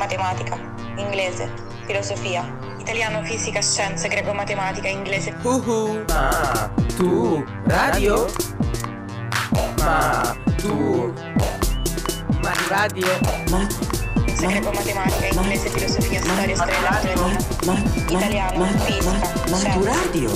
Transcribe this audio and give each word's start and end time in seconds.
matematica, 0.00 0.56
inglese, 0.96 1.46
filosofia, 1.86 2.42
italiano, 2.78 3.22
fisica, 3.22 3.60
scienze, 3.60 4.08
greco, 4.08 4.32
matematica, 4.32 4.88
inglese. 4.88 5.34
Uhu. 5.44 6.02
Ma 6.08 6.70
tu 6.96 7.44
radio? 7.66 8.26
Ma 9.78 10.34
tu 10.56 11.12
ma 12.42 12.52
radio? 12.68 13.06
Ma 13.50 13.60
greco, 14.40 14.70
matematica, 14.72 15.26
inglese, 15.36 15.68
filosofia, 15.68 16.20
storia, 16.22 16.56
storia 16.56 16.80
letteratura, 16.80 17.36
italiano, 18.08 18.64
fisica, 18.84 19.10
Ma 19.12 19.18
tu 19.20 19.54
scienze. 19.54 19.84
radio? 19.84 20.30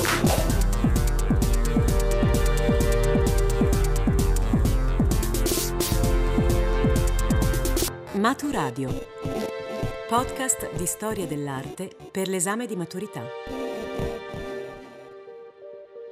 Maturadio. 8.14 9.13
Podcast 10.08 10.76
di 10.76 10.84
storia 10.84 11.26
dell'arte 11.26 11.88
per 12.12 12.28
l'esame 12.28 12.66
di 12.66 12.76
maturità. 12.76 13.22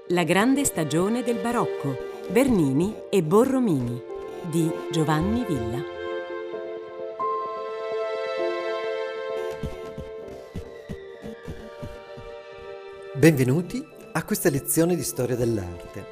La 0.09 0.25
grande 0.25 0.65
stagione 0.65 1.23
del 1.23 1.39
barocco. 1.39 2.11
Bernini 2.31 2.95
e 3.11 3.23
Borromini 3.23 4.03
di 4.51 4.71
Giovanni 4.91 5.45
Villa. 5.45 5.85
Benvenuti 13.13 13.87
a 14.13 14.25
questa 14.25 14.49
lezione 14.49 14.97
di 14.97 15.03
storia 15.03 15.37
dell'arte. 15.37 16.07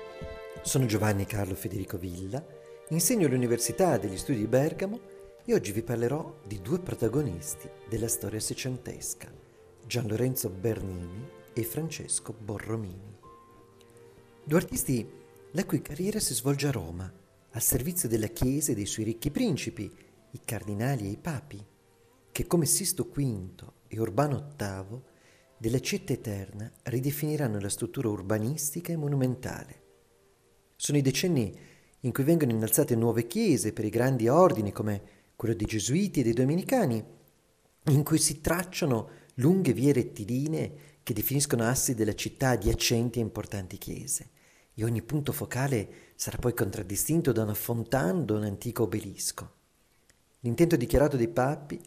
Sono 0.60 0.84
Giovanni 0.84 1.24
Carlo 1.24 1.54
Federico 1.54 1.96
Villa, 1.96 2.44
insegno 2.88 3.26
all'Università 3.26 3.96
degli 3.96 4.18
Studi 4.18 4.40
di 4.40 4.46
Bergamo 4.46 5.09
e 5.50 5.54
oggi 5.54 5.72
vi 5.72 5.82
parlerò 5.82 6.42
di 6.46 6.62
due 6.62 6.78
protagonisti 6.78 7.68
della 7.88 8.06
storia 8.06 8.38
seicentesca, 8.38 9.32
Gian 9.84 10.06
Lorenzo 10.06 10.48
Bernini 10.48 11.28
e 11.52 11.64
Francesco 11.64 12.32
Borromini. 12.32 13.18
Due 14.44 14.56
artisti 14.56 15.10
la 15.50 15.64
cui 15.64 15.82
carriera 15.82 16.20
si 16.20 16.34
svolge 16.34 16.68
a 16.68 16.70
Roma, 16.70 17.12
al 17.50 17.62
servizio 17.62 18.08
della 18.08 18.28
Chiesa 18.28 18.70
e 18.70 18.76
dei 18.76 18.86
suoi 18.86 19.06
ricchi 19.06 19.32
principi, 19.32 19.92
i 20.30 20.40
cardinali 20.44 21.06
e 21.06 21.10
i 21.10 21.16
papi, 21.16 21.66
che 22.30 22.46
come 22.46 22.66
Sisto 22.66 23.10
V 23.12 23.72
e 23.88 23.98
Urbano 23.98 24.52
VIII 24.56 25.00
della 25.58 25.80
città 25.80 26.12
eterna 26.12 26.70
ridefiniranno 26.84 27.58
la 27.58 27.68
struttura 27.68 28.08
urbanistica 28.08 28.92
e 28.92 28.96
monumentale. 28.96 29.82
Sono 30.76 30.96
i 30.96 31.02
decenni 31.02 31.58
in 32.02 32.12
cui 32.12 32.22
vengono 32.22 32.52
innalzate 32.52 32.94
nuove 32.94 33.26
chiese 33.26 33.72
per 33.72 33.84
i 33.84 33.90
grandi 33.90 34.28
ordini 34.28 34.70
come 34.70 35.18
quello 35.40 35.54
dei 35.54 35.66
Gesuiti 35.66 36.20
e 36.20 36.22
dei 36.22 36.34
Domenicani, 36.34 37.02
in 37.86 38.04
cui 38.04 38.18
si 38.18 38.42
tracciano 38.42 39.08
lunghe 39.36 39.72
vie 39.72 39.90
rettilinee 39.90 40.98
che 41.02 41.14
definiscono 41.14 41.64
assi 41.64 41.94
della 41.94 42.14
città 42.14 42.50
adiacenti 42.50 43.20
a 43.20 43.22
importanti 43.22 43.78
chiese, 43.78 44.28
e 44.74 44.84
ogni 44.84 45.00
punto 45.00 45.32
focale 45.32 46.10
sarà 46.14 46.36
poi 46.36 46.52
contraddistinto 46.52 47.32
da 47.32 47.44
una 47.44 47.54
fontana 47.54 48.22
o 48.28 48.36
un 48.36 48.42
antico 48.42 48.82
obelisco. 48.82 49.50
L'intento 50.40 50.76
dichiarato 50.76 51.16
dai 51.16 51.28
papi 51.28 51.80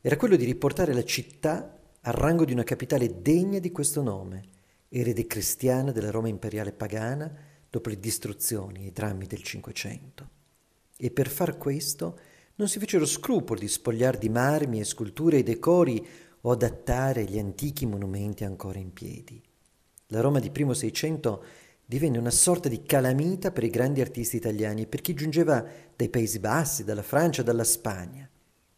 era 0.00 0.16
quello 0.16 0.36
di 0.36 0.46
riportare 0.46 0.94
la 0.94 1.04
città 1.04 1.78
al 2.00 2.14
rango 2.14 2.46
di 2.46 2.52
una 2.54 2.64
capitale 2.64 3.20
degna 3.20 3.58
di 3.58 3.72
questo 3.72 4.00
nome, 4.00 4.48
erede 4.88 5.26
cristiana 5.26 5.92
della 5.92 6.10
Roma 6.10 6.28
imperiale 6.28 6.72
pagana 6.72 7.30
dopo 7.68 7.90
le 7.90 8.00
distruzioni 8.00 8.84
e 8.84 8.86
i 8.86 8.92
drammi 8.92 9.26
del 9.26 9.42
Cinquecento. 9.42 10.30
E 10.96 11.10
per 11.10 11.28
far 11.28 11.58
questo 11.58 12.18
non 12.56 12.68
si 12.68 12.78
fecero 12.78 13.04
scrupoli 13.04 13.60
di 13.60 13.68
spogliare 13.68 14.18
di 14.18 14.28
marmi 14.28 14.80
e 14.80 14.84
sculture 14.84 15.38
i 15.38 15.42
decori 15.42 16.04
o 16.42 16.50
adattare 16.50 17.24
gli 17.24 17.38
antichi 17.38 17.86
monumenti 17.86 18.44
ancora 18.44 18.78
in 18.78 18.92
piedi. 18.92 19.42
La 20.08 20.20
Roma 20.20 20.38
di 20.38 20.50
primo 20.50 20.72
Seicento 20.72 21.44
divenne 21.84 22.18
una 22.18 22.30
sorta 22.30 22.68
di 22.68 22.82
calamita 22.82 23.52
per 23.52 23.64
i 23.64 23.70
grandi 23.70 24.00
artisti 24.00 24.36
italiani 24.36 24.82
e 24.82 24.86
per 24.86 25.00
chi 25.00 25.14
giungeva 25.14 25.64
dai 25.94 26.08
Paesi 26.08 26.38
Bassi, 26.38 26.84
dalla 26.84 27.02
Francia, 27.02 27.42
dalla 27.42 27.64
Spagna, 27.64 28.28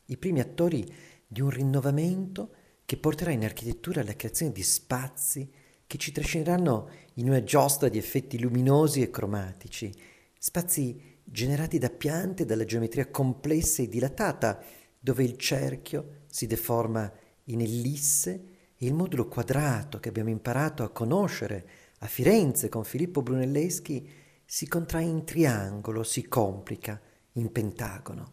i 0.06 0.17
primi 0.17 0.41
attori 0.41 0.91
di 1.27 1.41
un 1.41 1.50
rinnovamento 1.50 2.55
che 2.84 2.97
porterà 2.97 3.31
in 3.31 3.44
architettura 3.44 4.00
alla 4.00 4.17
creazione 4.17 4.53
di 4.53 4.62
spazi 4.62 5.50
che 5.87 5.99
ci 5.99 6.11
trascineranno 6.11 6.88
in 7.15 7.28
una 7.28 7.43
giostra 7.43 7.88
di 7.88 7.99
effetti 7.99 8.41
luminosi 8.41 9.03
e 9.03 9.11
cromatici, 9.11 9.94
spazi 10.38 11.18
generati 11.31 11.78
da 11.78 11.91
piante 11.91 12.44
dalla 12.44 12.65
geometria 12.65 13.09
complessa 13.09 13.83
e 13.83 13.89
dilatata, 13.89 14.62
dove 14.99 15.25
il 15.25 15.37
cerchio 15.37 16.22
si 16.27 16.47
deforma 16.47 17.11
in 17.44 17.61
ellisse 17.61 18.31
e 18.77 18.87
il 18.87 18.94
modulo 18.94 19.28
quadrato 19.28 19.99
che 20.00 20.09
abbiamo 20.09 20.31
imparato 20.31 20.83
a 20.83 20.91
conoscere 20.91 21.69
a 21.99 22.06
Firenze 22.06 22.69
con 22.69 22.84
Filippo 22.84 23.22
Brunelleschi 23.22 24.09
si 24.44 24.67
contrae 24.69 25.05
in 25.05 25.25
triangolo, 25.25 26.03
si 26.03 26.27
complica 26.28 27.00
in 27.33 27.50
pentagono. 27.50 28.33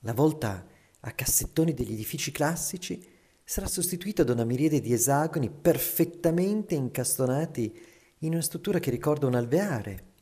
La 0.00 0.12
volta 0.12 0.66
a 1.00 1.10
cassettoni 1.10 1.74
degli 1.74 1.92
edifici 1.92 2.30
classici 2.30 3.04
sarà 3.42 3.66
sostituita 3.66 4.22
da 4.22 4.32
una 4.32 4.44
miriade 4.44 4.80
di 4.80 4.92
esagoni 4.92 5.50
perfettamente 5.50 6.74
incastonati 6.74 7.78
in 8.20 8.32
una 8.32 8.40
struttura 8.42 8.78
che 8.78 8.90
ricorda 8.90 9.26
un 9.26 9.34
alveare. 9.34 10.12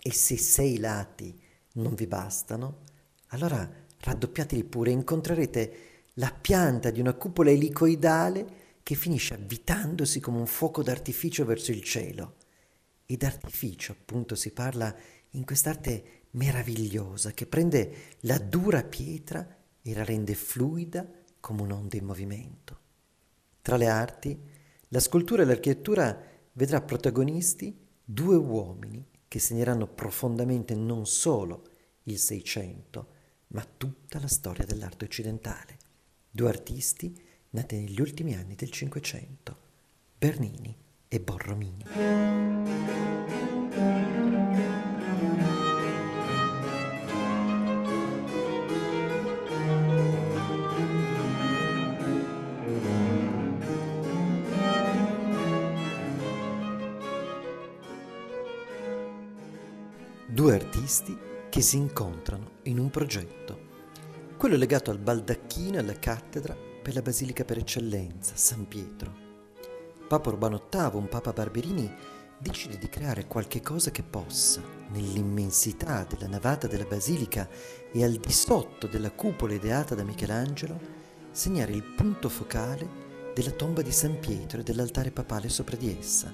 E 0.00 0.12
se 0.12 0.36
sei 0.36 0.78
lati 0.78 1.38
non 1.74 1.94
vi 1.94 2.06
bastano, 2.06 2.84
allora 3.28 3.68
raddoppiateli 4.00 4.64
pure 4.64 4.90
e 4.90 4.94
incontrerete 4.94 5.76
la 6.14 6.32
pianta 6.32 6.90
di 6.90 7.00
una 7.00 7.14
cupola 7.14 7.50
elicoidale 7.50 8.66
che 8.82 8.94
finisce 8.94 9.34
avvitandosi 9.34 10.20
come 10.20 10.38
un 10.38 10.46
fuoco 10.46 10.82
d'artificio 10.82 11.44
verso 11.44 11.72
il 11.72 11.82
cielo. 11.82 12.36
E 13.04 13.16
d'artificio, 13.16 13.92
appunto, 13.92 14.34
si 14.34 14.52
parla 14.52 14.94
in 15.30 15.44
quest'arte 15.44 16.22
meravigliosa 16.32 17.32
che 17.32 17.46
prende 17.46 18.16
la 18.20 18.38
dura 18.38 18.82
pietra 18.82 19.46
e 19.82 19.94
la 19.94 20.04
rende 20.04 20.34
fluida 20.34 21.06
come 21.40 21.62
un'onda 21.62 21.96
in 21.96 22.04
movimento. 22.04 22.78
Tra 23.62 23.76
le 23.76 23.88
arti, 23.88 24.38
la 24.88 25.00
scultura 25.00 25.42
e 25.42 25.46
l'architettura 25.46 26.18
vedrà 26.52 26.80
protagonisti 26.80 27.76
due 28.04 28.36
uomini 28.36 29.06
che 29.28 29.38
segneranno 29.38 29.86
profondamente 29.86 30.74
non 30.74 31.06
solo 31.06 31.62
il 32.04 32.18
Seicento, 32.18 33.16
ma 33.48 33.64
tutta 33.76 34.18
la 34.18 34.26
storia 34.26 34.64
dell'arte 34.64 35.04
occidentale. 35.04 35.76
Due 36.30 36.48
artisti 36.48 37.14
nati 37.50 37.76
negli 37.76 38.00
ultimi 38.00 38.34
anni 38.34 38.54
del 38.54 38.70
Cinquecento, 38.70 39.56
Bernini 40.18 40.76
e 41.08 41.20
Borromini. 41.20 41.84
Due 60.38 60.54
artisti 60.54 61.18
che 61.48 61.60
si 61.60 61.78
incontrano 61.78 62.58
in 62.62 62.78
un 62.78 62.90
progetto, 62.90 63.58
quello 64.36 64.54
legato 64.54 64.92
al 64.92 65.00
baldacchino 65.00 65.74
e 65.74 65.78
alla 65.80 65.98
cattedra 65.98 66.54
per 66.80 66.94
la 66.94 67.02
basilica 67.02 67.44
per 67.44 67.58
eccellenza, 67.58 68.36
San 68.36 68.68
Pietro. 68.68 69.12
Papa 70.06 70.28
Urbano 70.28 70.68
VIII, 70.70 70.90
un 70.92 71.08
Papa 71.08 71.32
Barberini, 71.32 71.92
decide 72.38 72.78
di 72.78 72.88
creare 72.88 73.26
qualche 73.26 73.60
cosa 73.60 73.90
che 73.90 74.04
possa, 74.04 74.62
nell'immensità 74.90 76.04
della 76.08 76.28
navata 76.28 76.68
della 76.68 76.84
basilica 76.84 77.48
e 77.90 78.04
al 78.04 78.14
di 78.14 78.32
sotto 78.32 78.86
della 78.86 79.10
cupola 79.10 79.54
ideata 79.54 79.96
da 79.96 80.04
Michelangelo, 80.04 80.78
segnare 81.32 81.72
il 81.72 81.82
punto 81.82 82.28
focale 82.28 82.88
della 83.34 83.50
tomba 83.50 83.82
di 83.82 83.90
San 83.90 84.20
Pietro 84.20 84.60
e 84.60 84.62
dell'altare 84.62 85.10
papale 85.10 85.48
sopra 85.48 85.74
di 85.74 85.96
essa. 85.98 86.32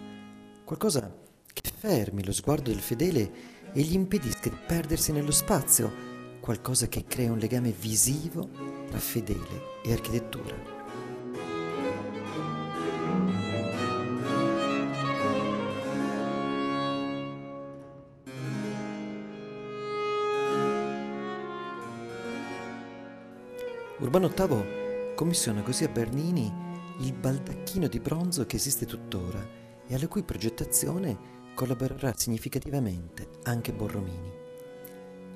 Qualcosa 0.63 1.11
che 1.55 1.71
fermi 1.75 2.23
lo 2.23 2.33
sguardo 2.33 2.69
del 2.69 2.81
fedele 2.81 3.54
e 3.75 3.83
gli 3.83 3.95
impedisca 3.95 4.49
di 4.49 4.57
perdersi 4.67 5.11
nello 5.11 5.33
spazio, 5.33 5.93
qualcosa 6.39 6.87
che 6.87 7.05
crea 7.07 7.33
un 7.33 7.39
legame 7.39 7.73
visivo 7.73 8.49
tra 8.89 8.99
fedele 8.99 9.81
e 9.83 9.93
architettura. 9.93 10.55
Urbano 23.99 24.29
VIII 24.29 25.15
commissiona 25.17 25.63
così 25.63 25.83
a 25.83 25.89
Bernini 25.89 26.53
il 27.01 27.13
baldacchino 27.13 27.89
di 27.89 27.99
bronzo 27.99 28.47
che 28.47 28.57
esiste 28.57 28.87
tuttora 28.87 29.45
e 29.87 29.95
alla 29.95 30.07
cui 30.07 30.23
progettazione 30.23 31.34
collaborerà 31.55 32.13
significativamente 32.17 33.29
anche 33.45 33.73
Borromini. 33.73 34.33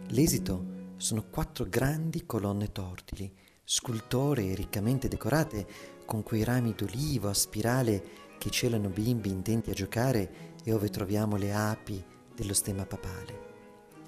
L'esito 0.08 0.76
sono 0.96 1.24
quattro 1.30 1.66
grandi 1.68 2.26
colonne 2.26 2.72
tortili 2.72 3.32
scultoree 3.62 4.54
riccamente 4.54 5.08
decorate 5.08 5.66
con 6.06 6.22
quei 6.22 6.42
rami 6.42 6.74
d'olivo 6.74 7.28
a 7.28 7.34
spirale 7.34 8.02
che 8.38 8.48
celano 8.48 8.88
bimbi 8.88 9.28
intenti 9.28 9.70
a 9.70 9.74
giocare 9.74 10.56
e 10.64 10.72
ove 10.72 10.88
troviamo 10.88 11.36
le 11.36 11.52
api 11.52 12.02
dello 12.34 12.54
stemma 12.54 12.86
papale. 12.86 13.46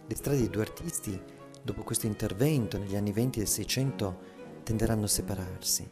Le 0.07 0.15
strade 0.15 0.39
dei 0.39 0.49
due 0.49 0.63
artisti, 0.63 1.21
dopo 1.63 1.83
questo 1.83 2.07
intervento 2.07 2.79
negli 2.79 2.97
anni 2.97 3.13
venti 3.13 3.39
del 3.39 3.49
Seicento, 3.49 4.19
tenderanno 4.63 5.05
a 5.05 5.09
separarsi. 5.09 5.89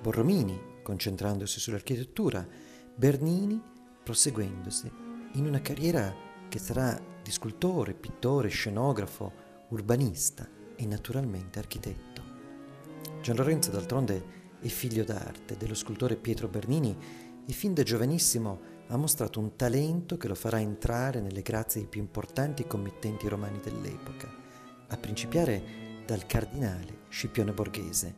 Borromini, 0.00 0.76
concentrandosi 0.82 1.58
sull'architettura, 1.58 2.46
Bernini, 2.94 3.60
proseguendosi 4.04 5.07
in 5.38 5.46
una 5.46 5.60
carriera 5.60 6.12
che 6.48 6.58
sarà 6.58 7.00
di 7.22 7.30
scultore, 7.30 7.94
pittore, 7.94 8.48
scenografo, 8.48 9.32
urbanista 9.68 10.48
e 10.74 10.84
naturalmente 10.84 11.60
architetto. 11.60 12.22
Gian 13.22 13.36
Lorenzo 13.36 13.70
d'altronde 13.70 14.36
è 14.60 14.66
figlio 14.66 15.04
d'arte 15.04 15.56
dello 15.56 15.74
scultore 15.74 16.16
Pietro 16.16 16.48
Bernini 16.48 16.96
e 17.46 17.52
fin 17.52 17.72
da 17.72 17.84
giovanissimo 17.84 18.76
ha 18.88 18.96
mostrato 18.96 19.38
un 19.38 19.54
talento 19.54 20.16
che 20.16 20.26
lo 20.26 20.34
farà 20.34 20.58
entrare 20.60 21.20
nelle 21.20 21.42
grazie 21.42 21.82
dei 21.82 21.88
più 21.88 22.00
importanti 22.00 22.66
committenti 22.66 23.28
romani 23.28 23.60
dell'epoca, 23.60 24.28
a 24.88 24.96
principiare 24.96 26.02
dal 26.04 26.26
cardinale 26.26 27.02
Scipione 27.10 27.52
Borghese, 27.52 28.14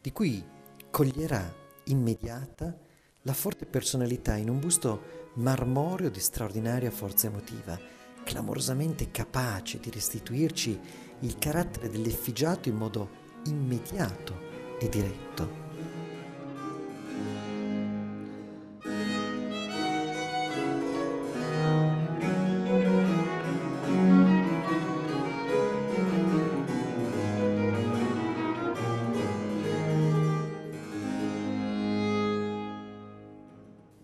di 0.00 0.10
cui 0.10 0.44
coglierà 0.90 1.54
immediata 1.84 2.76
la 3.22 3.32
forte 3.32 3.66
personalità 3.66 4.36
in 4.36 4.48
un 4.48 4.58
busto 4.58 5.27
marmoreo 5.38 6.10
di 6.10 6.20
straordinaria 6.20 6.90
forza 6.90 7.28
emotiva, 7.28 7.78
clamorosamente 8.24 9.10
capace 9.10 9.78
di 9.78 9.90
restituirci 9.90 10.78
il 11.20 11.38
carattere 11.38 11.88
dell'effigiato 11.88 12.68
in 12.68 12.76
modo 12.76 13.08
immediato 13.44 14.46
e 14.80 14.88
diretto. 14.88 15.66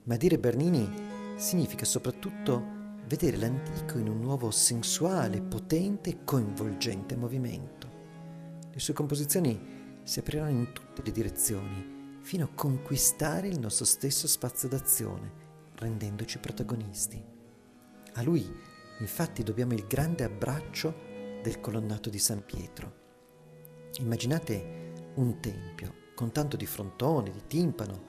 Ma 0.06 0.16
dire 0.16 0.38
Bernini 0.38 1.03
significa 1.44 1.84
soprattutto 1.84 3.02
vedere 3.06 3.36
l'antico 3.36 3.98
in 3.98 4.08
un 4.08 4.18
nuovo 4.18 4.50
sensuale, 4.50 5.42
potente 5.42 6.08
e 6.08 6.24
coinvolgente 6.24 7.16
movimento. 7.16 7.92
Le 8.72 8.80
sue 8.80 8.94
composizioni 8.94 10.00
si 10.02 10.20
apriranno 10.20 10.58
in 10.58 10.72
tutte 10.72 11.02
le 11.04 11.12
direzioni, 11.12 12.18
fino 12.22 12.46
a 12.46 12.54
conquistare 12.54 13.48
il 13.48 13.60
nostro 13.60 13.84
stesso 13.84 14.26
spazio 14.26 14.68
d'azione, 14.68 15.32
rendendoci 15.74 16.38
protagonisti. 16.38 17.22
A 18.14 18.22
lui, 18.22 18.50
infatti, 19.00 19.42
dobbiamo 19.42 19.74
il 19.74 19.86
grande 19.86 20.24
abbraccio 20.24 20.94
del 21.42 21.60
colonnato 21.60 22.08
di 22.08 22.18
San 22.18 22.42
Pietro. 22.42 23.02
Immaginate 23.98 25.12
un 25.16 25.38
tempio 25.40 25.92
con 26.14 26.32
tanto 26.32 26.56
di 26.56 26.64
frontone, 26.64 27.30
di 27.30 27.42
timpano, 27.46 28.04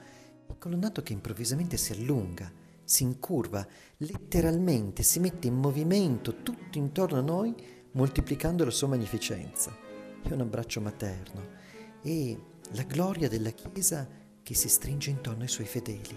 il 0.47 0.57
colonnato 0.57 1.03
che 1.03 1.11
improvvisamente 1.11 1.75
si 1.75 1.91
allunga, 1.91 2.63
si 2.85 3.03
incurva, 3.03 3.67
letteralmente 3.97 5.03
si 5.03 5.19
mette 5.19 5.47
in 5.47 5.55
movimento 5.55 6.43
tutto 6.43 6.77
intorno 6.77 7.17
a 7.17 7.21
noi, 7.21 7.53
moltiplicando 7.91 8.63
la 8.63 8.71
sua 8.71 8.87
magnificenza. 8.87 9.75
È 10.21 10.31
un 10.31 10.41
abbraccio 10.41 10.81
materno 10.81 11.63
e 12.01 12.39
la 12.73 12.83
gloria 12.83 13.27
della 13.27 13.49
Chiesa 13.49 14.07
che 14.41 14.53
si 14.53 14.69
stringe 14.69 15.09
intorno 15.09 15.41
ai 15.41 15.49
suoi 15.49 15.65
fedeli. 15.65 16.15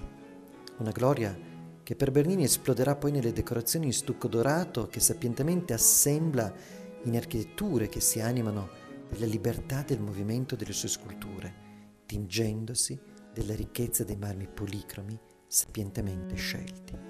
Una 0.79 0.91
gloria 0.91 1.37
che 1.82 1.97
per 1.97 2.11
Bernini 2.11 2.44
esploderà 2.44 2.97
poi 2.97 3.12
nelle 3.12 3.32
decorazioni 3.32 3.87
in 3.87 3.93
stucco 3.94 4.29
dorato 4.29 4.87
che 4.88 5.00
sapientemente 5.00 5.73
assembla 5.73 6.53
in 7.05 7.17
architetture 7.17 7.88
che 7.88 8.00
si 8.00 8.20
animano 8.20 8.69
della 9.09 9.26
libertà 9.26 9.82
del 9.82 10.00
movimento 10.00 10.55
delle 10.55 10.75
sue 10.75 10.88
sculture, 10.88 11.55
tingendosi 12.05 13.00
della 13.32 13.55
ricchezza 13.55 14.05
dei 14.05 14.17
marmi 14.17 14.47
policromi 14.47 15.19
sapientemente 15.48 16.36
scelti. 16.36 17.08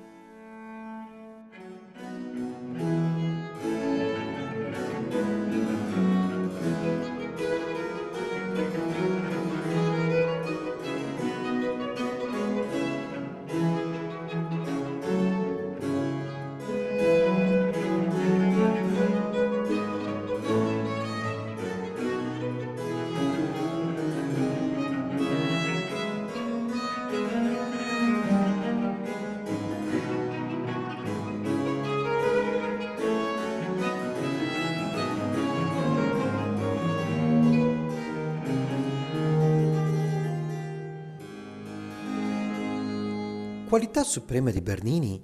Qualità 43.68 44.02
suprema 44.02 44.50
di 44.50 44.62
Bernini 44.62 45.22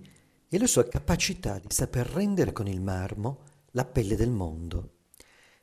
è 0.50 0.58
la 0.58 0.66
sua 0.66 0.86
capacità 0.86 1.58
di 1.58 1.68
saper 1.70 2.06
rendere 2.06 2.52
con 2.52 2.66
il 2.66 2.82
marmo 2.82 3.44
la 3.70 3.86
pelle 3.86 4.16
del 4.16 4.28
mondo. 4.28 4.96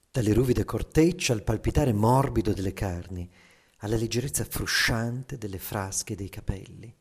Dalle 0.09 0.33
ruvide 0.33 0.65
cortecce 0.65 1.31
al 1.31 1.43
palpitare 1.43 1.93
morbido 1.93 2.53
delle 2.53 2.73
carni, 2.73 3.29
alla 3.81 3.97
leggerezza 3.97 4.43
frusciante 4.45 5.37
delle 5.37 5.59
frasche 5.59 6.13
e 6.13 6.15
dei 6.15 6.29
capelli. 6.29 6.91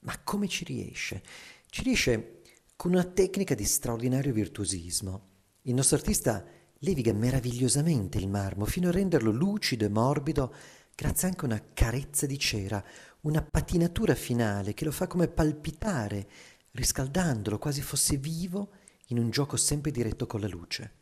Ma 0.00 0.18
come 0.24 0.48
ci 0.48 0.64
riesce? 0.64 1.22
Ci 1.70 1.84
riesce 1.84 2.40
con 2.74 2.90
una 2.90 3.04
tecnica 3.04 3.54
di 3.54 3.64
straordinario 3.64 4.32
virtuosismo. 4.32 5.28
Il 5.62 5.74
nostro 5.74 5.98
artista 5.98 6.44
leviga 6.78 7.12
meravigliosamente 7.12 8.18
il 8.18 8.26
marmo 8.26 8.64
fino 8.64 8.88
a 8.88 8.92
renderlo 8.92 9.30
lucido 9.30 9.84
e 9.84 9.88
morbido 9.88 10.52
grazie 10.94 11.28
anche 11.28 11.42
a 11.42 11.48
una 11.48 11.62
carezza 11.72 12.26
di 12.26 12.38
cera, 12.38 12.82
una 13.22 13.42
patinatura 13.42 14.14
finale 14.14 14.74
che 14.74 14.84
lo 14.84 14.92
fa 14.92 15.06
come 15.06 15.28
palpitare, 15.28 16.28
riscaldandolo 16.72 17.58
quasi 17.58 17.82
fosse 17.82 18.16
vivo 18.16 18.70
in 19.08 19.18
un 19.18 19.30
gioco 19.30 19.56
sempre 19.56 19.90
diretto 19.90 20.26
con 20.26 20.40
la 20.40 20.48
luce. 20.48 20.92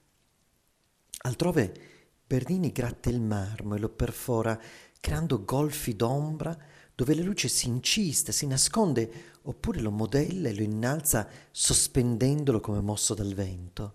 Altrove 1.22 1.72
Bernini 2.26 2.70
gratta 2.70 3.10
il 3.10 3.20
marmo 3.20 3.74
e 3.74 3.78
lo 3.78 3.88
perfora, 3.88 4.58
creando 5.00 5.44
golfi 5.44 5.96
d'ombra 5.96 6.56
dove 6.94 7.14
la 7.14 7.22
luce 7.22 7.48
si 7.48 7.66
incista, 7.66 8.30
si 8.30 8.46
nasconde, 8.46 9.38
oppure 9.42 9.80
lo 9.80 9.90
modella 9.90 10.50
e 10.50 10.54
lo 10.54 10.62
innalza 10.62 11.26
sospendendolo 11.50 12.60
come 12.60 12.80
mosso 12.80 13.14
dal 13.14 13.32
vento. 13.34 13.94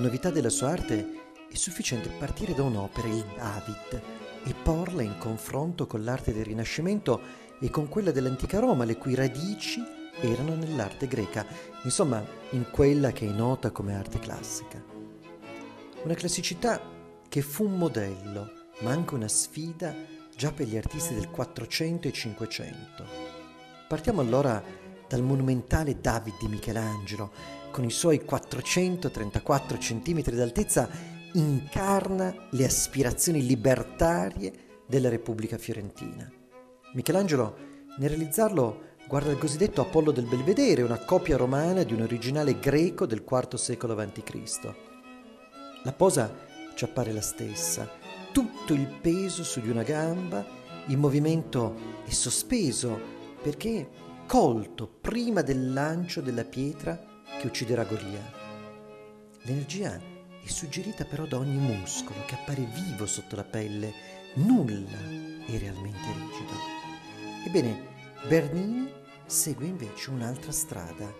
La 0.00 0.06
novità 0.06 0.30
della 0.30 0.48
sua 0.48 0.70
arte 0.70 1.12
è 1.50 1.54
sufficiente 1.56 2.08
partire 2.08 2.54
da 2.54 2.62
un'opera, 2.62 3.06
il 3.06 3.22
David, 3.36 4.02
e 4.44 4.54
porla 4.54 5.02
in 5.02 5.18
confronto 5.18 5.86
con 5.86 6.02
l'arte 6.02 6.32
del 6.32 6.46
Rinascimento 6.46 7.20
e 7.60 7.68
con 7.68 7.86
quella 7.86 8.10
dell'antica 8.10 8.60
Roma, 8.60 8.84
le 8.84 8.96
cui 8.96 9.14
radici 9.14 9.78
erano 10.22 10.54
nell'arte 10.54 11.06
greca, 11.06 11.44
insomma 11.82 12.24
in 12.52 12.70
quella 12.70 13.12
che 13.12 13.28
è 13.28 13.30
nota 13.30 13.72
come 13.72 13.94
arte 13.94 14.18
classica. 14.18 14.82
Una 16.04 16.14
classicità 16.14 16.80
che 17.28 17.42
fu 17.42 17.64
un 17.64 17.76
modello, 17.76 18.52
ma 18.78 18.92
anche 18.92 19.14
una 19.14 19.28
sfida 19.28 19.94
già 20.34 20.50
per 20.50 20.66
gli 20.66 20.78
artisti 20.78 21.12
del 21.12 21.28
400 21.28 22.08
e 22.08 22.12
500. 22.12 23.04
Partiamo 23.86 24.22
allora 24.22 24.64
dal 25.06 25.22
monumentale 25.22 26.00
David 26.00 26.38
di 26.40 26.48
Michelangelo, 26.48 27.58
con 27.70 27.84
i 27.84 27.90
suoi 27.90 28.24
434 28.24 29.78
cm 29.78 30.22
d'altezza, 30.30 30.88
incarna 31.32 32.34
le 32.50 32.64
aspirazioni 32.64 33.44
libertarie 33.46 34.52
della 34.86 35.08
Repubblica 35.08 35.58
Fiorentina. 35.58 36.30
Michelangelo, 36.94 37.56
nel 37.98 38.08
realizzarlo, 38.10 38.88
guarda 39.06 39.30
il 39.30 39.38
cosiddetto 39.38 39.80
Apollo 39.80 40.10
del 40.10 40.26
Belvedere, 40.26 40.82
una 40.82 40.98
copia 41.04 41.36
romana 41.36 41.82
di 41.84 41.92
un 41.92 42.02
originale 42.02 42.58
greco 42.58 43.06
del 43.06 43.24
IV 43.28 43.54
secolo 43.54 43.96
a.C. 43.96 44.74
La 45.84 45.92
posa 45.92 46.34
ci 46.74 46.84
appare 46.84 47.12
la 47.12 47.20
stessa, 47.20 47.88
tutto 48.32 48.74
il 48.74 48.86
peso 49.00 49.44
su 49.44 49.60
di 49.60 49.70
una 49.70 49.82
gamba, 49.82 50.44
il 50.86 50.96
movimento 50.96 51.74
è 52.04 52.10
sospeso 52.10 52.98
perché 53.42 53.88
colto 54.26 54.88
prima 55.00 55.42
del 55.42 55.72
lancio 55.72 56.20
della 56.20 56.44
pietra 56.44 57.09
che 57.38 57.46
ucciderà 57.46 57.84
Golia. 57.84 58.32
L'energia 59.42 59.98
è 60.42 60.48
suggerita 60.48 61.04
però 61.04 61.26
da 61.26 61.38
ogni 61.38 61.58
muscolo 61.58 62.24
che 62.26 62.34
appare 62.34 62.66
vivo 62.72 63.06
sotto 63.06 63.36
la 63.36 63.44
pelle, 63.44 63.92
nulla 64.34 64.98
è 65.46 65.58
realmente 65.58 66.06
rigido. 66.12 66.52
Ebbene, 67.46 67.88
Bernini 68.26 68.92
segue 69.26 69.66
invece 69.66 70.10
un'altra 70.10 70.52
strada. 70.52 71.12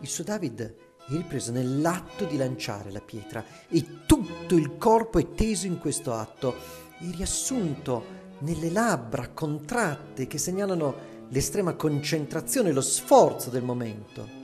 Il 0.00 0.08
suo 0.08 0.24
David 0.24 0.62
è 0.62 1.12
ripreso 1.12 1.52
nell'atto 1.52 2.24
di 2.24 2.36
lanciare 2.36 2.90
la 2.90 3.00
pietra 3.00 3.44
e 3.68 4.04
tutto 4.06 4.56
il 4.56 4.76
corpo 4.76 5.18
è 5.18 5.30
teso 5.32 5.66
in 5.66 5.78
questo 5.78 6.12
atto, 6.12 6.54
è 6.98 7.04
riassunto 7.14 8.18
nelle 8.38 8.70
labbra 8.70 9.28
contratte 9.28 10.26
che 10.26 10.38
segnalano 10.38 11.26
l'estrema 11.28 11.74
concentrazione, 11.74 12.72
lo 12.72 12.80
sforzo 12.80 13.50
del 13.50 13.62
momento. 13.62 14.39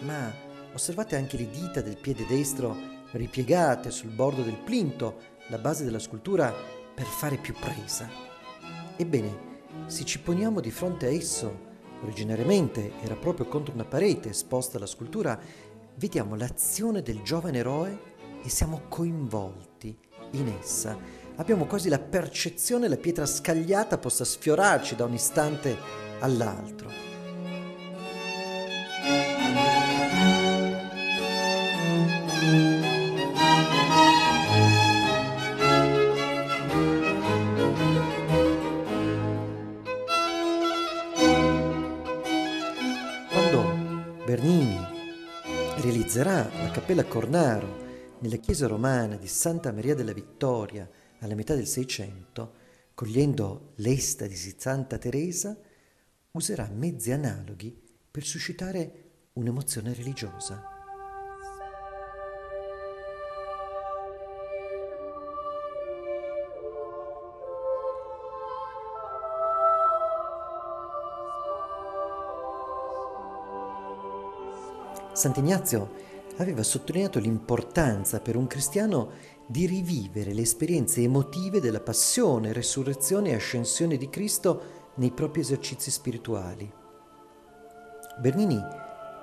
Ma 0.00 0.32
osservate 0.72 1.16
anche 1.16 1.36
le 1.36 1.50
dita 1.50 1.80
del 1.80 1.96
piede 1.96 2.26
destro 2.26 2.76
ripiegate 3.12 3.90
sul 3.90 4.10
bordo 4.10 4.42
del 4.42 4.58
plinto, 4.58 5.16
la 5.48 5.58
base 5.58 5.84
della 5.84 5.98
scultura, 5.98 6.52
per 6.94 7.06
fare 7.06 7.36
più 7.36 7.54
presa. 7.54 8.08
Ebbene, 8.96 9.46
se 9.86 10.04
ci 10.04 10.20
poniamo 10.20 10.60
di 10.60 10.70
fronte 10.70 11.06
a 11.06 11.10
esso, 11.10 11.66
originariamente 12.02 12.92
era 13.02 13.14
proprio 13.14 13.46
contro 13.46 13.72
una 13.72 13.84
parete 13.84 14.30
esposta 14.30 14.78
la 14.78 14.86
scultura, 14.86 15.38
vediamo 15.94 16.36
l'azione 16.36 17.02
del 17.02 17.22
giovane 17.22 17.58
eroe 17.58 17.98
e 18.42 18.48
siamo 18.48 18.82
coinvolti 18.88 19.96
in 20.32 20.54
essa. 20.60 20.96
Abbiamo 21.36 21.66
quasi 21.66 21.88
la 21.88 21.98
percezione 21.98 22.88
la 22.88 22.96
pietra 22.96 23.26
scagliata 23.26 23.98
possa 23.98 24.24
sfiorarci 24.24 24.96
da 24.96 25.04
un 25.04 25.14
istante 25.14 25.76
all'altro. 26.20 27.17
Realizzerà 46.22 46.62
la 46.62 46.70
Cappella 46.70 47.04
Cornaro 47.04 48.16
nella 48.20 48.36
chiesa 48.36 48.66
romana 48.66 49.16
di 49.16 49.28
Santa 49.28 49.72
Maria 49.72 49.94
della 49.94 50.12
Vittoria 50.12 50.88
alla 51.20 51.36
metà 51.36 51.54
del 51.54 51.66
Seicento, 51.66 52.54
cogliendo 52.94 53.72
l'estasi 53.76 54.52
di 54.52 54.56
Santa 54.58 54.98
Teresa, 54.98 55.56
userà 56.32 56.68
mezzi 56.72 57.12
analoghi 57.12 57.76
per 58.10 58.24
suscitare 58.24 59.10
un'emozione 59.34 59.94
religiosa. 59.94 60.77
Sant'Ignazio 75.18 75.90
aveva 76.36 76.62
sottolineato 76.62 77.18
l'importanza 77.18 78.20
per 78.20 78.36
un 78.36 78.46
cristiano 78.46 79.10
di 79.44 79.66
rivivere 79.66 80.32
le 80.32 80.42
esperienze 80.42 81.02
emotive 81.02 81.60
della 81.60 81.80
passione, 81.80 82.52
resurrezione 82.52 83.30
e 83.30 83.34
ascensione 83.34 83.96
di 83.96 84.08
Cristo 84.08 84.92
nei 84.94 85.10
propri 85.10 85.40
esercizi 85.40 85.90
spirituali. 85.90 86.72
Bernini 88.20 88.60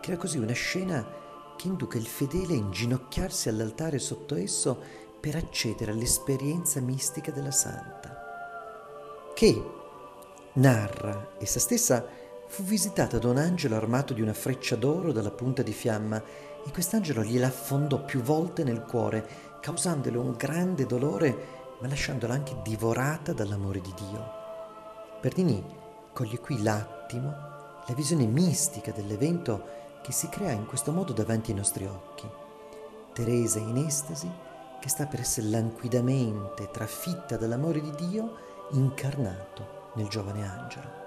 crea 0.01 0.17
così 0.17 0.37
una 0.37 0.51
scena 0.51 1.07
che 1.55 1.67
induca 1.67 1.97
il 1.97 2.05
fedele 2.05 2.55
a 2.55 2.57
inginocchiarsi 2.57 3.47
all'altare 3.47 3.97
sotto 3.97 4.35
esso 4.35 4.77
per 5.21 5.37
accedere 5.37 5.91
all'esperienza 5.91 6.81
mistica 6.81 7.31
della 7.31 7.51
santa, 7.51 9.31
che 9.33 9.63
narra 10.55 11.35
essa 11.39 11.59
stessa 11.59 12.05
fu 12.55 12.63
visitata 12.63 13.19
da 13.19 13.27
un 13.27 13.35
angelo 13.35 13.75
armato 13.75 14.13
di 14.13 14.21
una 14.21 14.33
freccia 14.33 14.77
d'oro 14.77 15.11
dalla 15.11 15.29
punta 15.29 15.61
di 15.61 15.73
fiamma 15.73 16.23
e 16.65 16.71
quest'angelo 16.71 17.21
gliela 17.21 17.47
affondò 17.47 18.05
più 18.05 18.21
volte 18.21 18.63
nel 18.63 18.83
cuore, 18.83 19.27
causandole 19.59 20.17
un 20.17 20.31
grande 20.37 20.85
dolore, 20.85 21.37
ma 21.81 21.89
lasciandola 21.89 22.33
anche 22.33 22.55
divorata 22.63 23.33
dall'amore 23.33 23.81
di 23.81 23.93
Dio. 23.97 24.31
Bernini 25.19 25.61
coglie 26.13 26.39
qui 26.39 26.63
l'attimo, 26.63 27.27
la 27.87 27.93
visione 27.93 28.25
mistica 28.25 28.93
dell'evento 28.93 29.99
che 30.01 30.13
si 30.13 30.29
crea 30.29 30.51
in 30.51 30.65
questo 30.65 30.93
modo 30.93 31.11
davanti 31.11 31.51
ai 31.51 31.57
nostri 31.57 31.85
occhi. 31.85 32.25
Teresa 33.11 33.59
in 33.59 33.75
estasi, 33.85 34.31
che 34.79 34.87
sta 34.87 35.05
per 35.07 35.19
essere 35.19 35.47
languidamente 35.47 36.69
trafitta 36.71 37.35
dall'amore 37.35 37.81
di 37.81 37.91
Dio 38.07 38.37
incarnato 38.71 39.91
nel 39.95 40.07
giovane 40.07 40.47
angelo. 40.47 41.04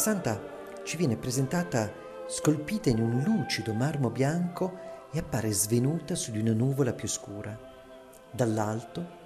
Santa 0.00 0.40
ci 0.82 0.96
viene 0.96 1.18
presentata 1.18 1.92
scolpita 2.26 2.88
in 2.88 3.00
un 3.00 3.22
lucido 3.22 3.74
marmo 3.74 4.08
bianco 4.08 4.78
e 5.12 5.18
appare 5.18 5.52
svenuta 5.52 6.14
su 6.14 6.30
di 6.30 6.38
una 6.38 6.54
nuvola 6.54 6.94
più 6.94 7.06
scura. 7.06 7.54
Dall'alto, 8.30 9.18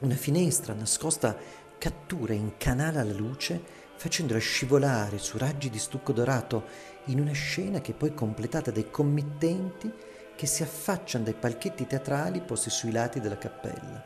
una 0.00 0.14
finestra 0.14 0.72
nascosta 0.72 1.36
cattura 1.76 2.32
e 2.32 2.36
incanala 2.36 3.04
la 3.04 3.12
luce 3.12 3.60
facendola 3.96 4.40
scivolare 4.40 5.18
su 5.18 5.36
raggi 5.36 5.68
di 5.68 5.78
stucco 5.78 6.12
dorato 6.12 6.64
in 7.06 7.20
una 7.20 7.32
scena 7.32 7.82
che 7.82 7.92
è 7.92 7.94
poi 7.94 8.14
completata 8.14 8.70
dai 8.70 8.90
committenti 8.90 9.92
che 10.34 10.46
si 10.46 10.62
affacciano 10.62 11.24
dai 11.24 11.34
palchetti 11.34 11.86
teatrali 11.86 12.40
posti 12.40 12.70
sui 12.70 12.92
lati 12.92 13.20
della 13.20 13.36
cappella. 13.36 14.02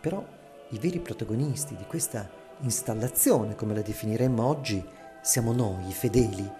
Però 0.00 0.24
i 0.68 0.78
veri 0.78 1.00
protagonisti 1.00 1.74
di 1.74 1.84
questa 1.84 2.30
installazione, 2.60 3.56
come 3.56 3.74
la 3.74 3.82
definiremmo 3.82 4.46
oggi, 4.46 4.98
siamo 5.22 5.52
noi, 5.52 5.88
i 5.88 5.92
fedeli, 5.92 6.50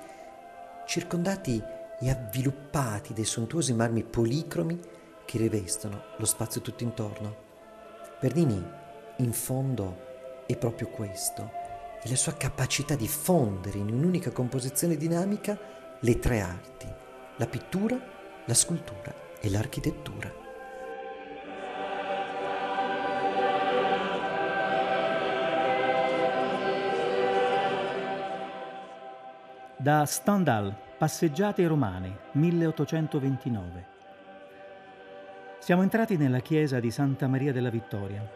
circondati 0.87 1.63
e 1.99 2.11
avviluppati 2.11 3.13
dai 3.13 3.25
sontuosi 3.25 3.73
marmi 3.73 4.03
policromi 4.03 4.79
che 5.25 5.39
rivestono 5.39 6.03
lo 6.17 6.27
spazio 6.27 6.61
tutto 6.61 6.83
intorno. 6.83 7.49
Bernini, 8.21 8.63
in 9.17 9.33
fondo, 9.33 10.45
è 10.47 10.57
proprio 10.57 10.89
questo, 10.89 11.51
è 12.03 12.09
la 12.09 12.17
sua 12.17 12.35
capacità 12.35 12.95
di 12.95 13.09
fondere 13.09 13.79
in 13.79 13.93
un'unica 13.93 14.31
composizione 14.31 14.97
dinamica 14.97 15.59
le 16.01 16.19
tre 16.19 16.41
arti, 16.41 16.87
la 17.37 17.47
pittura, 17.47 17.99
la 18.45 18.55
scultura 18.55 19.15
e 19.41 19.51
l'architettura. 19.51 20.40
Da 29.81 30.05
Stendhal, 30.05 30.77
Passeggiate 30.99 31.67
romane, 31.67 32.19
1829. 32.33 33.87
Siamo 35.59 35.81
entrati 35.81 36.19
nella 36.19 36.41
chiesa 36.41 36.79
di 36.81 36.91
Santa 36.91 37.27
Maria 37.29 37.51
della 37.51 37.71
Vittoria. 37.71 38.31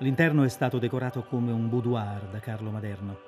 L'interno 0.00 0.42
è 0.42 0.50
stato 0.50 0.78
decorato 0.78 1.22
come 1.22 1.50
un 1.50 1.70
boudoir 1.70 2.28
da 2.30 2.40
Carlo 2.40 2.70
Maderno, 2.70 3.18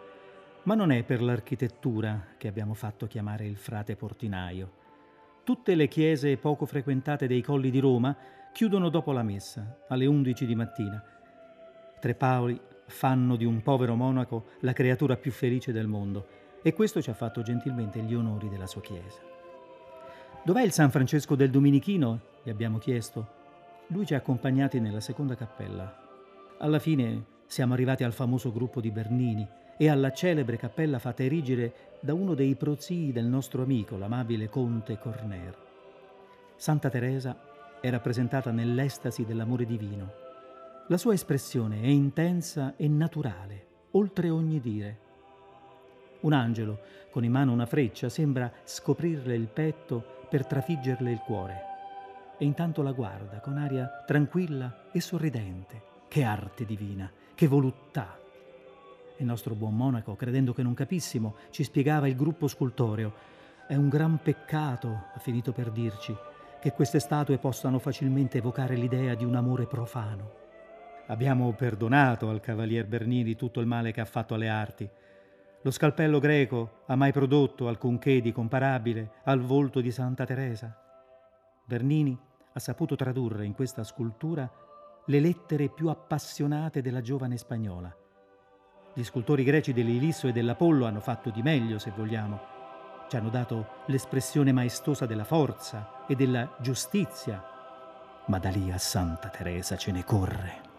ma 0.64 0.74
non 0.74 0.92
è 0.92 1.04
per 1.04 1.22
l'architettura 1.22 2.34
che 2.36 2.48
abbiamo 2.48 2.74
fatto 2.74 3.06
chiamare 3.06 3.46
il 3.46 3.56
frate 3.56 3.96
portinaio. 3.96 4.72
Tutte 5.42 5.74
le 5.74 5.88
chiese 5.88 6.36
poco 6.36 6.66
frequentate 6.66 7.26
dei 7.26 7.40
colli 7.40 7.70
di 7.70 7.78
Roma 7.78 8.14
chiudono 8.52 8.90
dopo 8.90 9.10
la 9.12 9.22
messa, 9.22 9.78
alle 9.88 10.04
11 10.04 10.44
di 10.44 10.54
mattina. 10.54 11.02
Tre 11.98 12.14
Paoli 12.14 12.60
fanno 12.88 13.36
di 13.36 13.46
un 13.46 13.62
povero 13.62 13.94
monaco 13.94 14.48
la 14.60 14.74
creatura 14.74 15.16
più 15.16 15.32
felice 15.32 15.72
del 15.72 15.86
mondo 15.86 16.42
e 16.66 16.72
questo 16.72 17.02
ci 17.02 17.10
ha 17.10 17.14
fatto 17.14 17.42
gentilmente 17.42 18.00
gli 18.00 18.14
onori 18.14 18.48
della 18.48 18.66
sua 18.66 18.80
chiesa. 18.80 19.20
Dov'è 20.42 20.62
il 20.62 20.72
San 20.72 20.90
Francesco 20.90 21.34
del 21.34 21.50
Dominichino? 21.50 22.20
gli 22.42 22.48
abbiamo 22.48 22.78
chiesto. 22.78 23.42
Lui 23.88 24.06
ci 24.06 24.14
ha 24.14 24.16
accompagnati 24.16 24.80
nella 24.80 25.00
seconda 25.00 25.34
cappella. 25.34 25.94
Alla 26.56 26.78
fine 26.78 27.24
siamo 27.44 27.74
arrivati 27.74 28.02
al 28.02 28.14
famoso 28.14 28.50
gruppo 28.50 28.80
di 28.80 28.90
Bernini 28.90 29.46
e 29.76 29.90
alla 29.90 30.10
celebre 30.12 30.56
cappella 30.56 30.98
fatta 30.98 31.22
erigere 31.22 31.98
da 32.00 32.14
uno 32.14 32.32
dei 32.32 32.54
prozii 32.54 33.12
del 33.12 33.26
nostro 33.26 33.62
amico, 33.62 33.98
l'amabile 33.98 34.48
conte 34.48 34.98
Corner. 34.98 35.54
Santa 36.56 36.88
Teresa 36.88 37.78
è 37.78 37.90
rappresentata 37.90 38.50
nell'estasi 38.50 39.26
dell'amore 39.26 39.66
divino. 39.66 40.12
La 40.88 40.96
sua 40.96 41.12
espressione 41.12 41.82
è 41.82 41.88
intensa 41.88 42.72
e 42.76 42.88
naturale, 42.88 43.66
oltre 43.90 44.30
ogni 44.30 44.60
dire. 44.60 45.03
Un 46.24 46.32
angelo, 46.32 46.80
con 47.10 47.22
in 47.22 47.32
mano 47.32 47.52
una 47.52 47.66
freccia, 47.66 48.08
sembra 48.08 48.50
scoprirle 48.64 49.34
il 49.34 49.46
petto 49.46 50.22
per 50.30 50.46
trafiggerle 50.46 51.10
il 51.10 51.18
cuore. 51.18 51.62
E 52.38 52.46
intanto 52.46 52.80
la 52.80 52.92
guarda 52.92 53.40
con 53.40 53.58
aria 53.58 54.02
tranquilla 54.06 54.86
e 54.90 55.00
sorridente. 55.00 55.82
Che 56.08 56.22
arte 56.22 56.64
divina, 56.64 57.10
che 57.34 57.46
voluttà! 57.46 58.18
Il 59.18 59.26
nostro 59.26 59.54
buon 59.54 59.76
monaco, 59.76 60.16
credendo 60.16 60.54
che 60.54 60.62
non 60.62 60.72
capissimo, 60.72 61.36
ci 61.50 61.62
spiegava 61.62 62.08
il 62.08 62.16
gruppo 62.16 62.48
scultoreo. 62.48 63.12
È 63.68 63.74
un 63.74 63.90
gran 63.90 64.18
peccato, 64.22 64.88
ha 65.14 65.18
finito 65.18 65.52
per 65.52 65.70
dirci, 65.70 66.16
che 66.58 66.72
queste 66.72 67.00
statue 67.00 67.36
possano 67.36 67.78
facilmente 67.78 68.38
evocare 68.38 68.76
l'idea 68.76 69.14
di 69.14 69.24
un 69.24 69.34
amore 69.34 69.66
profano. 69.66 70.42
Abbiamo 71.08 71.52
perdonato 71.52 72.30
al 72.30 72.40
cavalier 72.40 72.86
Bernini 72.86 73.36
tutto 73.36 73.60
il 73.60 73.66
male 73.66 73.92
che 73.92 74.00
ha 74.00 74.06
fatto 74.06 74.32
alle 74.32 74.48
arti. 74.48 74.88
Lo 75.64 75.70
scalpello 75.70 76.20
greco 76.20 76.84
ha 76.86 76.94
mai 76.94 77.12
prodotto 77.12 77.68
alcunché 77.68 78.20
di 78.20 78.32
comparabile 78.32 79.20
al 79.24 79.40
volto 79.40 79.80
di 79.80 79.90
Santa 79.90 80.24
Teresa? 80.24 80.74
Bernini 81.64 82.18
ha 82.52 82.58
saputo 82.60 82.94
tradurre 82.96 83.44
in 83.44 83.54
questa 83.54 83.82
scultura 83.82 84.50
le 85.06 85.20
lettere 85.20 85.68
più 85.68 85.88
appassionate 85.88 86.80
della 86.80 87.00
giovane 87.00 87.36
spagnola 87.36 87.94
gli 88.96 89.02
scultori 89.02 89.42
greci 89.42 89.72
dell'Ilisso 89.72 90.28
e 90.28 90.32
dell'Apollo 90.32 90.86
hanno 90.86 91.00
fatto 91.00 91.30
di 91.30 91.42
meglio, 91.42 91.80
se 91.80 91.90
vogliamo. 91.90 92.40
Ci 93.08 93.16
hanno 93.16 93.28
dato 93.28 93.82
l'espressione 93.86 94.52
maestosa 94.52 95.04
della 95.04 95.24
forza 95.24 96.04
e 96.06 96.14
della 96.14 96.54
giustizia. 96.60 97.42
Ma 98.26 98.38
da 98.38 98.50
lì 98.50 98.70
a 98.70 98.78
Santa 98.78 99.30
Teresa 99.30 99.76
ce 99.76 99.90
ne 99.90 100.04
corre. 100.04 100.73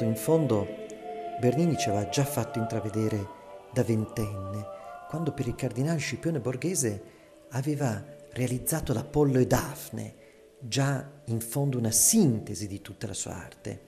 Quanto 0.00 0.04
in 0.04 0.16
fondo 0.16 0.66
Bernini 1.38 1.76
ci 1.76 1.90
aveva 1.90 2.08
già 2.08 2.24
fatto 2.24 2.58
intravedere 2.58 3.28
da 3.72 3.82
ventenne, 3.82 4.64
quando 5.08 5.32
per 5.32 5.46
il 5.46 5.54
cardinale 5.54 5.98
Scipione 5.98 6.40
Borghese 6.40 7.02
aveva 7.50 8.02
realizzato 8.32 8.94
l'Apollo 8.94 9.38
e 9.38 9.46
Dafne, 9.46 10.14
già 10.58 11.22
in 11.26 11.40
fondo 11.40 11.76
una 11.76 11.90
sintesi 11.90 12.66
di 12.66 12.80
tutta 12.80 13.06
la 13.06 13.14
sua 13.14 13.34
arte, 13.34 13.78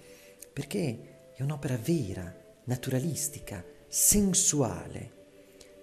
perché 0.53 1.31
è 1.35 1.43
un'opera 1.43 1.79
vera, 1.81 2.35
naturalistica, 2.65 3.65
sensuale. 3.89 5.13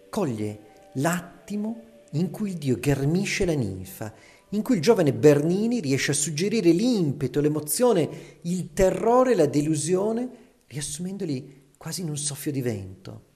Coglie 0.09 0.59
l'attimo 0.93 1.81
in 2.11 2.29
cui 2.29 2.51
il 2.51 2.57
Dio 2.57 2.77
ghermisce 2.77 3.45
la 3.45 3.53
ninfa 3.53 4.13
in 4.49 4.61
cui 4.61 4.75
il 4.75 4.81
giovane 4.81 5.13
Bernini 5.13 5.79
riesce 5.79 6.11
a 6.11 6.15
suggerire 6.15 6.71
l'impeto, 6.71 7.39
l'emozione, 7.39 8.39
il 8.41 8.73
terrore, 8.73 9.35
la 9.35 9.45
delusione, 9.45 10.29
riassumendoli 10.67 11.67
quasi 11.77 12.01
in 12.01 12.09
un 12.09 12.17
soffio 12.17 12.51
di 12.51 12.61
vento. 12.61 13.27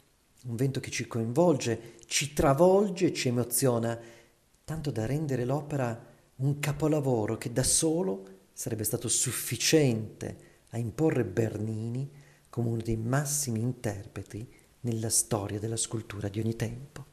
Un 0.46 0.56
vento 0.56 0.80
che 0.80 0.90
ci 0.90 1.08
coinvolge, 1.08 1.96
ci 2.06 2.34
travolge, 2.34 3.14
ci 3.14 3.30
emoziona, 3.30 3.98
tanto 4.66 4.92
da 4.92 5.06
rendere 5.06 5.46
l'opera 5.46 6.12
un 6.38 6.60
capolavoro 6.60 7.38
che 7.38 7.52
da 7.52 7.64
solo 7.64 8.28
sarebbe 8.52 8.84
stato 8.84 9.08
sufficiente 9.08 10.52
a 10.70 10.78
imporre 10.78 11.24
Bernini 11.24 12.10
come 12.50 12.70
uno 12.70 12.82
dei 12.82 12.98
massimi 12.98 13.62
interpreti 13.62 14.48
nella 14.82 15.10
storia 15.10 15.60
della 15.60 15.78
scultura 15.78 16.28
di 16.28 16.40
ogni 16.40 16.56
tempo. 16.56 17.06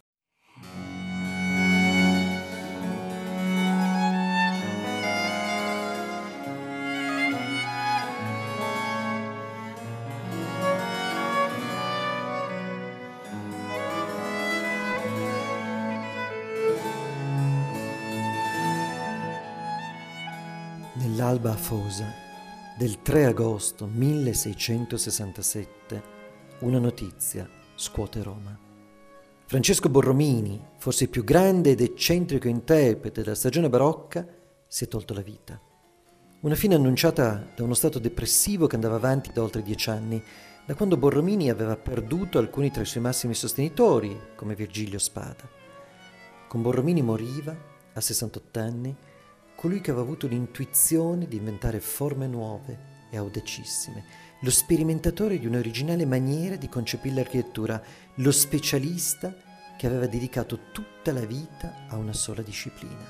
Nell'alba 21.31 21.53
afosa 21.53 22.13
del 22.77 23.03
3 23.03 23.27
agosto 23.27 23.87
1667 23.87 26.03
una 26.61 26.79
notizia 26.81 27.49
scuote 27.77 28.21
Roma. 28.21 28.59
Francesco 29.47 29.89
Borromini, 29.89 30.61
forse 30.79 31.05
il 31.05 31.11
più 31.11 31.23
grande 31.23 31.71
ed 31.71 31.83
eccentrico 31.83 32.49
interprete 32.49 33.23
della 33.23 33.37
stagione 33.37 33.69
barocca, 33.69 34.27
si 34.67 34.83
è 34.83 34.89
tolto 34.89 35.15
la 35.15 35.21
vita. 35.21 35.61
Una 36.41 36.57
fine 36.57 36.75
annunciata 36.75 37.47
da 37.55 37.63
uno 37.63 37.75
stato 37.75 38.01
depressivo 38.01 38.67
che 38.67 38.75
andava 38.75 38.97
avanti 38.97 39.31
da 39.33 39.45
oltre 39.45 39.63
dieci 39.63 39.89
anni, 39.89 40.21
da 40.67 40.75
quando 40.75 40.97
Borromini 40.97 41.49
aveva 41.49 41.77
perduto 41.77 42.39
alcuni 42.39 42.73
tra 42.73 42.83
i 42.83 42.87
suoi 42.87 43.05
massimi 43.05 43.35
sostenitori, 43.35 44.19
come 44.35 44.57
Virgilio 44.57 44.99
Spada. 44.99 45.49
Con 46.49 46.61
Borromini 46.61 47.03
moriva, 47.03 47.57
a 47.93 48.01
68 48.01 48.59
anni, 48.59 48.97
colui 49.61 49.83
che 49.83 49.91
aveva 49.91 50.07
avuto 50.07 50.27
l'intuizione 50.27 51.29
di 51.29 51.37
inventare 51.37 51.81
forme 51.81 52.27
nuove 52.27 52.79
e 53.11 53.19
audacissime, 53.19 54.05
lo 54.41 54.51
sperimentatore 54.51 55.39
di 55.39 55.45
un'originale 55.45 56.07
maniera 56.07 56.57
di 56.57 56.67
concepire 56.67 57.17
l'architettura, 57.17 57.83
lo 58.15 58.33
specialista 58.33 59.37
che 59.77 59.87
aveva 59.87 60.07
dedicato 60.07 60.71
tutta 60.73 61.13
la 61.13 61.27
vita 61.27 61.85
a 61.89 61.99
una 61.99 62.15
sola 62.15 62.41
disciplina. 62.41 63.05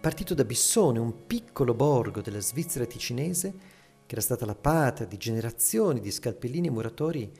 Partito 0.00 0.32
da 0.32 0.44
Bissone, 0.44 1.00
un 1.00 1.26
piccolo 1.26 1.74
borgo 1.74 2.20
della 2.20 2.38
Svizzera 2.38 2.86
ticinese, 2.86 3.50
che 4.06 4.12
era 4.12 4.20
stata 4.20 4.46
la 4.46 4.54
patria 4.54 5.08
di 5.08 5.16
generazioni 5.16 5.98
di 5.98 6.12
scalpellini 6.12 6.68
e 6.68 6.70
muratori, 6.70 7.32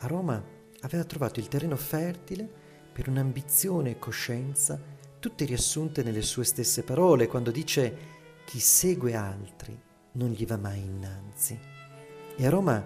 a 0.00 0.06
Roma 0.06 0.44
aveva 0.80 1.04
trovato 1.04 1.40
il 1.40 1.48
terreno 1.48 1.76
fertile 1.76 2.46
per 2.92 3.08
un'ambizione 3.08 3.92
e 3.92 3.98
coscienza 3.98 4.91
tutte 5.22 5.44
riassunte 5.44 6.02
nelle 6.02 6.20
sue 6.20 6.42
stesse 6.42 6.82
parole, 6.82 7.28
quando 7.28 7.52
dice 7.52 7.96
chi 8.44 8.58
segue 8.58 9.14
altri 9.14 9.80
non 10.14 10.30
gli 10.30 10.44
va 10.44 10.56
mai 10.56 10.80
innanzi. 10.80 11.56
E 12.36 12.44
a 12.44 12.50
Roma 12.50 12.84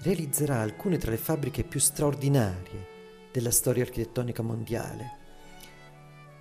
realizzerà 0.00 0.62
alcune 0.62 0.96
tra 0.96 1.10
le 1.10 1.18
fabbriche 1.18 1.62
più 1.62 1.78
straordinarie 1.78 3.28
della 3.30 3.50
storia 3.50 3.82
architettonica 3.82 4.42
mondiale. 4.42 5.18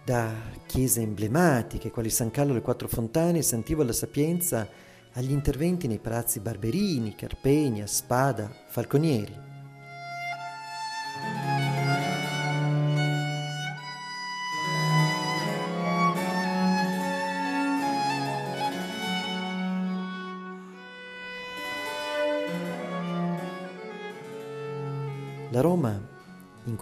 Da 0.06 0.34
chiese 0.66 1.02
emblematiche 1.02 1.92
quali 1.92 2.10
San 2.10 2.32
Carlo 2.32 2.54
alle 2.54 2.62
Quattro 2.62 2.88
Fontane 2.88 3.40
e 3.40 3.44
Sant'Ivo 3.44 3.82
alla 3.82 3.92
Sapienza, 3.92 4.66
agli 5.12 5.32
interventi 5.32 5.88
nei 5.88 6.00
palazzi 6.00 6.40
Barberini, 6.40 7.16
Carpegna, 7.16 7.86
Spada, 7.86 8.50
Falconieri. 8.70 9.53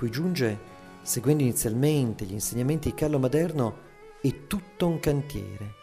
Cui 0.01 0.09
giunge, 0.09 0.57
seguendo 1.03 1.43
inizialmente 1.43 2.25
gli 2.25 2.31
insegnamenti 2.31 2.89
di 2.89 2.95
Carlo 2.95 3.19
Maderno, 3.19 3.77
è 4.19 4.47
tutto 4.47 4.87
un 4.87 4.99
cantiere. 4.99 5.75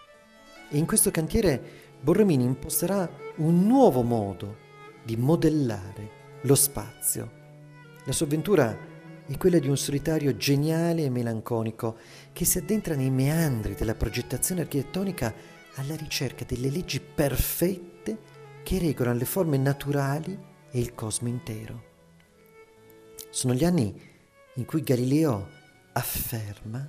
E 0.68 0.76
in 0.76 0.86
questo 0.86 1.12
cantiere 1.12 1.86
Borromini 2.00 2.42
imposterà 2.42 3.08
un 3.36 3.64
nuovo 3.64 4.02
modo 4.02 4.56
di 5.04 5.16
modellare 5.16 6.10
lo 6.40 6.56
spazio. 6.56 7.30
La 8.06 8.10
sua 8.10 8.26
avventura 8.26 8.76
è 9.24 9.36
quella 9.36 9.60
di 9.60 9.68
un 9.68 9.76
solitario 9.76 10.36
geniale 10.36 11.04
e 11.04 11.10
melanconico 11.10 11.96
che 12.32 12.44
si 12.44 12.58
addentra 12.58 12.96
nei 12.96 13.10
meandri 13.10 13.74
della 13.74 13.94
progettazione 13.94 14.62
architettonica 14.62 15.32
alla 15.76 15.94
ricerca 15.94 16.44
delle 16.44 16.70
leggi 16.70 16.98
perfette 16.98 18.18
che 18.64 18.80
regolano 18.80 19.18
le 19.18 19.26
forme 19.26 19.58
naturali 19.58 20.36
e 20.72 20.80
il 20.80 20.92
cosmo 20.92 21.28
intero. 21.28 21.87
Sono 23.38 23.54
gli 23.54 23.64
anni 23.64 23.94
in 24.54 24.64
cui 24.64 24.82
Galileo 24.82 25.48
afferma 25.92 26.84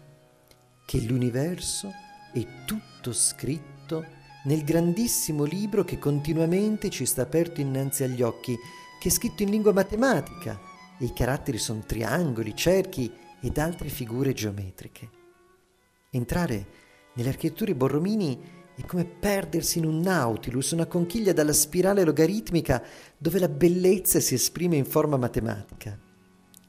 che 0.84 1.00
l'universo 1.00 1.92
è 2.34 2.44
tutto 2.66 3.14
scritto 3.14 4.04
nel 4.46 4.64
grandissimo 4.64 5.44
libro 5.44 5.84
che 5.84 6.00
continuamente 6.00 6.90
ci 6.90 7.06
sta 7.06 7.22
aperto 7.22 7.62
innanzi 7.62 8.04
agli 8.04 8.24
occhi, 8.24 8.58
che 9.00 9.10
è 9.10 9.12
scritto 9.12 9.44
in 9.44 9.52
lingua 9.52 9.74
matematica 9.74 10.60
e 10.98 11.06
i 11.06 11.14
caratteri 11.14 11.60
sono 11.60 11.84
triangoli, 11.86 12.56
cerchi 12.56 13.14
ed 13.42 13.60
altre 13.60 13.90
figure 13.90 14.34
geometriche. 14.34 15.10
Entrare 16.10 16.66
nelle 17.14 17.30
architetture 17.30 17.76
borromini 17.76 18.42
è 18.76 18.84
come 18.86 19.06
perdersi 19.06 19.78
in 19.78 19.86
un 19.86 20.00
nautilus, 20.00 20.72
una 20.72 20.88
conchiglia 20.88 21.32
dalla 21.32 21.54
spirale 21.54 22.04
logaritmica 22.04 22.84
dove 23.20 23.38
la 23.38 23.50
bellezza 23.50 24.20
si 24.20 24.34
esprime 24.34 24.78
in 24.78 24.86
forma 24.86 25.16
matematica. 25.16 26.08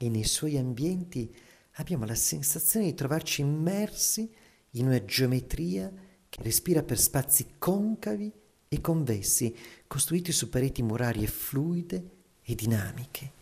E 0.02 0.08
nei 0.08 0.24
suoi 0.24 0.56
ambienti 0.56 1.30
abbiamo 1.72 2.06
la 2.06 2.14
sensazione 2.14 2.86
di 2.86 2.94
trovarci 2.94 3.42
immersi 3.42 4.32
in 4.70 4.86
una 4.86 5.04
geometria 5.04 5.92
che 6.26 6.42
respira 6.42 6.82
per 6.82 6.98
spazi 6.98 7.56
concavi 7.58 8.32
e 8.66 8.80
convessi, 8.80 9.54
costruiti 9.86 10.32
su 10.32 10.48
pareti 10.48 10.82
murarie 10.82 11.26
fluide 11.26 12.10
e 12.40 12.54
dinamiche. 12.54 13.32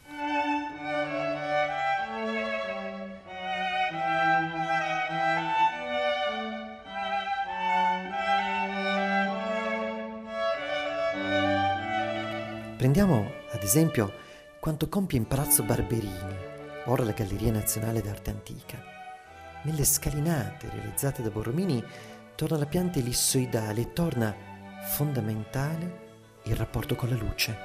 Prendiamo 12.76 13.30
ad 13.52 13.62
esempio 13.62 14.12
quanto 14.58 14.88
compie 14.88 15.18
in 15.18 15.26
Palazzo 15.26 15.62
Barberini, 15.62 16.47
ora 16.88 17.04
la 17.04 17.12
Galleria 17.12 17.52
Nazionale 17.52 18.00
d'Arte 18.00 18.30
Antica. 18.30 18.82
Nelle 19.62 19.84
scalinate 19.84 20.70
realizzate 20.70 21.22
da 21.22 21.28
Borromini 21.28 21.84
torna 22.34 22.56
la 22.56 22.66
pianta 22.66 22.98
ellissoidale 22.98 23.82
e 23.82 23.92
torna 23.92 24.34
fondamentale 24.86 26.06
il 26.44 26.56
rapporto 26.56 26.94
con 26.94 27.10
la 27.10 27.16
luce. 27.16 27.56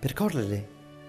Percorrerle 0.00 0.68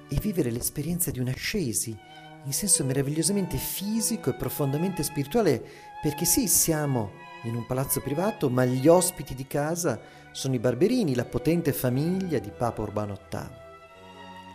e 0.09 0.15
vivere 0.19 0.51
l'esperienza 0.51 1.09
di 1.09 1.19
un'ascesi 1.19 1.97
in 2.43 2.53
senso 2.53 2.85
meravigliosamente 2.85 3.57
fisico 3.57 4.29
e 4.29 4.35
profondamente 4.35 5.03
spirituale, 5.03 5.63
perché 6.01 6.25
sì, 6.25 6.47
siamo 6.47 7.11
in 7.43 7.55
un 7.55 7.65
palazzo 7.65 7.99
privato, 7.99 8.49
ma 8.49 8.63
gli 8.65 8.87
ospiti 8.87 9.33
di 9.33 9.47
casa 9.47 9.99
sono 10.31 10.55
i 10.55 10.59
Barberini, 10.59 11.15
la 11.15 11.25
potente 11.25 11.73
famiglia 11.73 12.39
di 12.39 12.51
Papa 12.51 12.81
Urbano 12.81 13.17
VIII. 13.29 13.49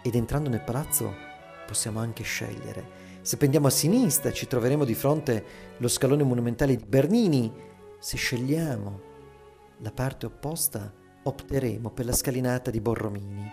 Ed 0.03 0.15
entrando 0.15 0.49
nel 0.49 0.63
palazzo 0.63 1.33
possiamo 1.67 2.01
anche 2.01 2.23
scegliere. 2.23 3.13
Se 3.23 3.37
pendiamo 3.37 3.67
a 3.67 3.71
sinistra 3.71 4.33
ci 4.33 4.47
troveremo 4.47 4.85
di 4.85 4.95
fronte 4.95 5.45
lo 5.79 5.89
scalone 5.89 6.23
monumentale 6.23 6.77
di 6.77 6.85
Bernini. 6.85 7.53
Se 7.99 8.17
scegliamo 8.17 9.01
la 9.79 9.91
parte 9.91 10.27
opposta 10.27 10.93
opteremo 11.23 11.91
per 11.91 12.05
la 12.05 12.13
scalinata 12.13 12.71
di 12.71 12.81
Borromini. 12.81 13.51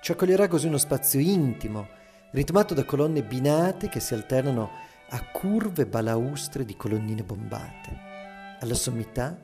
Ci 0.00 0.12
accoglierà 0.12 0.46
così 0.46 0.68
uno 0.68 0.78
spazio 0.78 1.18
intimo, 1.18 1.88
ritmato 2.30 2.74
da 2.74 2.84
colonne 2.84 3.24
binate 3.24 3.88
che 3.88 4.00
si 4.00 4.14
alternano 4.14 4.70
a 5.10 5.24
curve 5.30 5.86
balaustre 5.86 6.64
di 6.64 6.76
colonnine 6.76 7.24
bombate. 7.24 7.98
Alla 8.60 8.74
sommità 8.74 9.36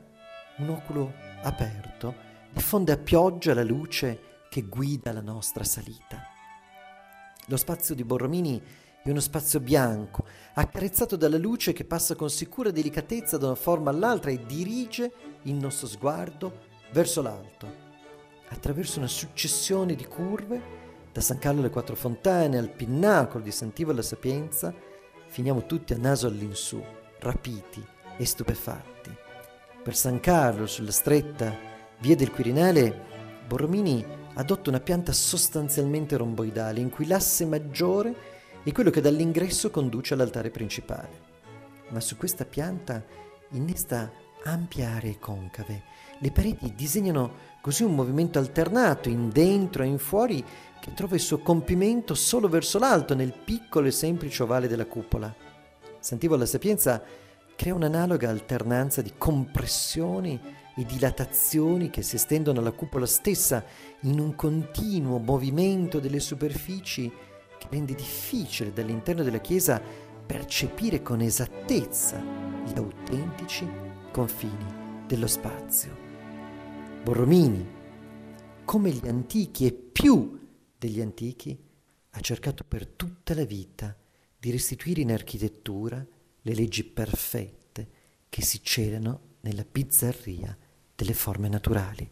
un 0.57 0.69
oculo 0.69 1.13
aperto 1.43 2.15
diffonde 2.53 2.93
a 2.93 2.97
pioggia 2.97 3.53
la 3.53 3.63
luce 3.63 4.45
che 4.49 4.61
guida 4.61 5.11
la 5.11 5.21
nostra 5.21 5.65
salita. 5.65 6.34
Lo 7.47 7.57
spazio 7.57 7.93
di 7.93 8.03
Borromini 8.03 8.61
è 9.03 9.09
uno 9.11 9.19
spazio 9.19 9.59
bianco, 9.59 10.25
accarezzato 10.55 11.15
dalla 11.15 11.37
luce 11.37 11.73
che 11.73 11.85
passa 11.85 12.15
con 12.15 12.29
sicura 12.31 12.71
delicatezza 12.71 13.37
da 13.37 13.45
una 13.45 13.55
forma 13.55 13.91
all'altra 13.91 14.31
e 14.31 14.43
dirige 14.47 15.11
il 15.43 15.53
nostro 15.53 15.85
sguardo 15.85 16.61
verso 16.91 17.21
l'alto, 17.21 17.71
attraverso 18.47 18.97
una 18.97 19.07
successione 19.07 19.93
di 19.93 20.05
curve, 20.05 20.83
da 21.11 21.21
San 21.21 21.37
Carlo 21.37 21.59
alle 21.59 21.69
Quattro 21.69 21.95
Fontane 21.95 22.57
al 22.57 22.71
pinnacolo 22.71 23.43
di 23.43 23.51
Sant'Ivo 23.51 23.91
alla 23.91 24.01
Sapienza, 24.01 24.73
finiamo 25.27 25.67
tutti 25.67 25.93
a 25.93 25.97
naso 25.97 26.25
all'insù, 26.25 26.83
rapiti 27.19 27.85
e 28.17 28.25
stupefatti. 28.25 29.15
Per 29.83 29.95
San 29.95 30.19
Carlo, 30.19 30.65
sulla 30.65 30.91
stretta 30.91 31.55
via 31.99 32.15
del 32.15 32.31
Quirinale, 32.31 33.03
Borromini 33.47 34.03
adotta 34.35 34.69
una 34.69 34.79
pianta 34.79 35.11
sostanzialmente 35.11 36.17
romboidale 36.17 36.79
in 36.79 36.89
cui 36.89 37.05
l'asse 37.05 37.45
maggiore 37.45 38.15
è 38.63 38.71
quello 38.71 38.89
che 38.89 39.01
dall'ingresso 39.01 39.69
conduce 39.69 40.13
all'altare 40.13 40.49
principale. 40.49 41.33
Ma 41.89 41.99
su 41.99 42.17
questa 42.17 42.45
pianta 42.45 43.03
innesta 43.51 44.11
ampie 44.43 44.85
aree 44.85 45.19
concave. 45.19 45.83
Le 46.19 46.31
pareti 46.31 46.73
disegnano 46.75 47.53
così 47.61 47.83
un 47.83 47.95
movimento 47.95 48.39
alternato 48.39 49.09
in 49.09 49.29
dentro 49.29 49.83
e 49.83 49.87
in 49.87 49.97
fuori 49.97 50.43
che 50.79 50.93
trova 50.93 51.15
il 51.15 51.21
suo 51.21 51.39
compimento 51.39 52.13
solo 52.13 52.47
verso 52.47 52.79
l'alto 52.79 53.15
nel 53.15 53.33
piccolo 53.33 53.87
e 53.87 53.91
semplice 53.91 54.43
ovale 54.43 54.67
della 54.67 54.85
cupola. 54.85 55.33
Sentivo 55.99 56.35
alla 56.35 56.45
Sapienza 56.45 57.01
crea 57.55 57.73
un'analoga 57.73 58.29
alternanza 58.29 59.01
di 59.01 59.13
compressioni 59.17 60.39
e 60.75 60.83
dilatazioni 60.83 61.89
che 61.89 62.01
si 62.01 62.15
estendono 62.15 62.59
alla 62.59 62.71
cupola 62.71 63.05
stessa 63.05 63.63
in 64.01 64.19
un 64.19 64.35
continuo 64.35 65.17
movimento 65.19 65.99
delle 65.99 66.19
superfici 66.19 67.11
che 67.57 67.67
rende 67.69 67.95
difficile 67.95 68.73
dall'interno 68.73 69.23
della 69.23 69.39
chiesa 69.39 69.81
percepire 70.25 71.01
con 71.01 71.21
esattezza 71.21 72.21
gli 72.65 72.77
autentici 72.77 73.67
confini 74.11 75.05
dello 75.07 75.27
spazio. 75.27 75.95
Borromini, 77.03 77.73
come 78.65 78.89
gli 78.89 79.07
antichi 79.07 79.67
e 79.67 79.71
più 79.71 80.39
degli 80.77 80.99
antichi, 80.99 81.57
ha 82.09 82.19
cercato 82.19 82.63
per 82.67 82.87
tutta 82.87 83.33
la 83.35 83.45
vita 83.45 83.95
di 84.37 84.51
restituire 84.51 85.01
in 85.01 85.11
architettura 85.11 86.05
le 86.41 86.53
leggi 86.53 86.83
perfette 86.83 87.89
che 88.29 88.41
si 88.41 88.61
celano 88.63 89.37
nella 89.41 89.65
bizzarria 89.69 90.57
delle 90.95 91.13
forme 91.13 91.49
naturali. 91.49 92.09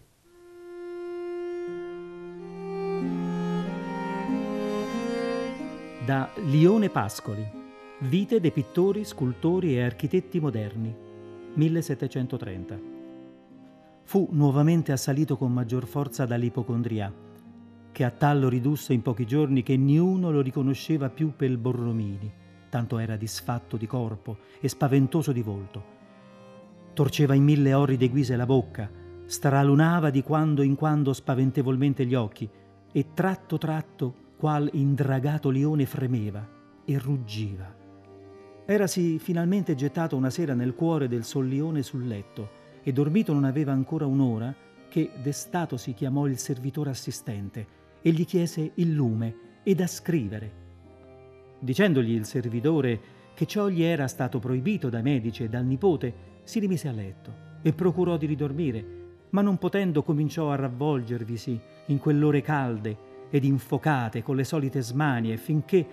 Da 6.05 6.29
Lione 6.43 6.89
Pascoli, 6.89 7.61
Vite 7.99 8.41
dei 8.41 8.51
pittori, 8.51 9.05
scultori 9.05 9.77
e 9.77 9.83
architetti 9.83 10.41
moderni, 10.41 10.93
1730. 11.53 12.79
Fu 14.03 14.27
nuovamente 14.31 14.91
assalito 14.91 15.37
con 15.37 15.53
maggior 15.53 15.85
forza 15.87 16.25
dall'ipocondria, 16.25 17.13
che 17.93 18.03
a 18.03 18.11
tal 18.11 18.41
lo 18.41 18.49
ridusse 18.49 18.91
in 18.91 19.01
pochi 19.01 19.25
giorni 19.25 19.63
che 19.63 19.77
niuno 19.77 20.31
lo 20.31 20.41
riconosceva 20.41 21.09
più 21.09 21.33
per 21.33 21.57
Borromini, 21.57 22.29
tanto 22.67 22.97
era 22.97 23.15
disfatto 23.15 23.77
di 23.77 23.87
corpo 23.87 24.39
e 24.59 24.67
spaventoso 24.67 25.31
di 25.31 25.41
volto. 25.41 25.92
Torceva 26.93 27.33
in 27.33 27.43
mille 27.43 27.73
orride 27.73 28.07
guise 28.09 28.35
la 28.35 28.45
bocca, 28.45 28.89
stralunava 29.25 30.09
di 30.11 30.21
quando 30.21 30.61
in 30.61 30.75
quando 30.75 31.11
spaventevolmente 31.13 32.05
gli 32.05 32.13
occhi 32.13 32.47
e 32.91 33.07
tratto 33.13 33.57
tratto 33.57 34.15
qual 34.37 34.69
indragato 34.73 35.49
leone 35.49 35.85
fremeva 35.85 36.47
e 36.85 36.97
ruggiva. 36.99 37.81
Erasi 38.65 39.17
finalmente 39.17 39.73
gettato 39.75 40.15
una 40.15 40.29
sera 40.29 40.53
nel 40.53 40.75
cuore 40.75 41.07
del 41.07 41.23
sollione 41.23 41.81
sul 41.81 42.05
letto 42.05 42.61
e 42.83 42.93
dormito 42.93 43.33
non 43.33 43.45
aveva 43.45 43.71
ancora 43.71 44.05
un'ora 44.05 44.53
che 44.87 45.09
destatosi 45.21 45.93
chiamò 45.93 46.27
il 46.27 46.37
servitore 46.37 46.91
assistente 46.91 47.67
e 48.01 48.11
gli 48.11 48.25
chiese 48.25 48.71
il 48.75 48.93
lume 48.93 49.35
e 49.63 49.73
da 49.73 49.87
scrivere. 49.87 50.61
Dicendogli 51.59 52.11
il 52.11 52.25
servitore 52.25 52.99
che 53.33 53.47
ciò 53.47 53.67
gli 53.67 53.81
era 53.81 54.07
stato 54.07 54.37
proibito 54.39 54.89
dai 54.89 55.01
medici 55.01 55.43
e 55.43 55.49
dal 55.49 55.65
nipote, 55.65 56.13
si 56.43 56.59
rimise 56.59 56.87
a 56.87 56.91
letto 56.91 57.51
e 57.61 57.73
procurò 57.73 58.17
di 58.17 58.25
ridormire, 58.25 58.85
ma 59.29 59.41
non 59.41 59.57
potendo 59.57 60.03
cominciò 60.03 60.51
a 60.51 60.55
ravvolgervisi 60.55 61.59
in 61.87 61.97
quell'ore 61.97 62.41
calde 62.41 63.11
ed 63.29 63.43
infocate 63.45 64.21
con 64.21 64.35
le 64.35 64.43
solite 64.43 64.81
smanie 64.81 65.37
finché 65.37 65.85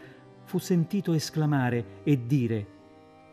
fu 0.45 0.59
sentito 0.59 1.13
esclamare 1.13 2.03
e 2.03 2.27
dire 2.27 2.67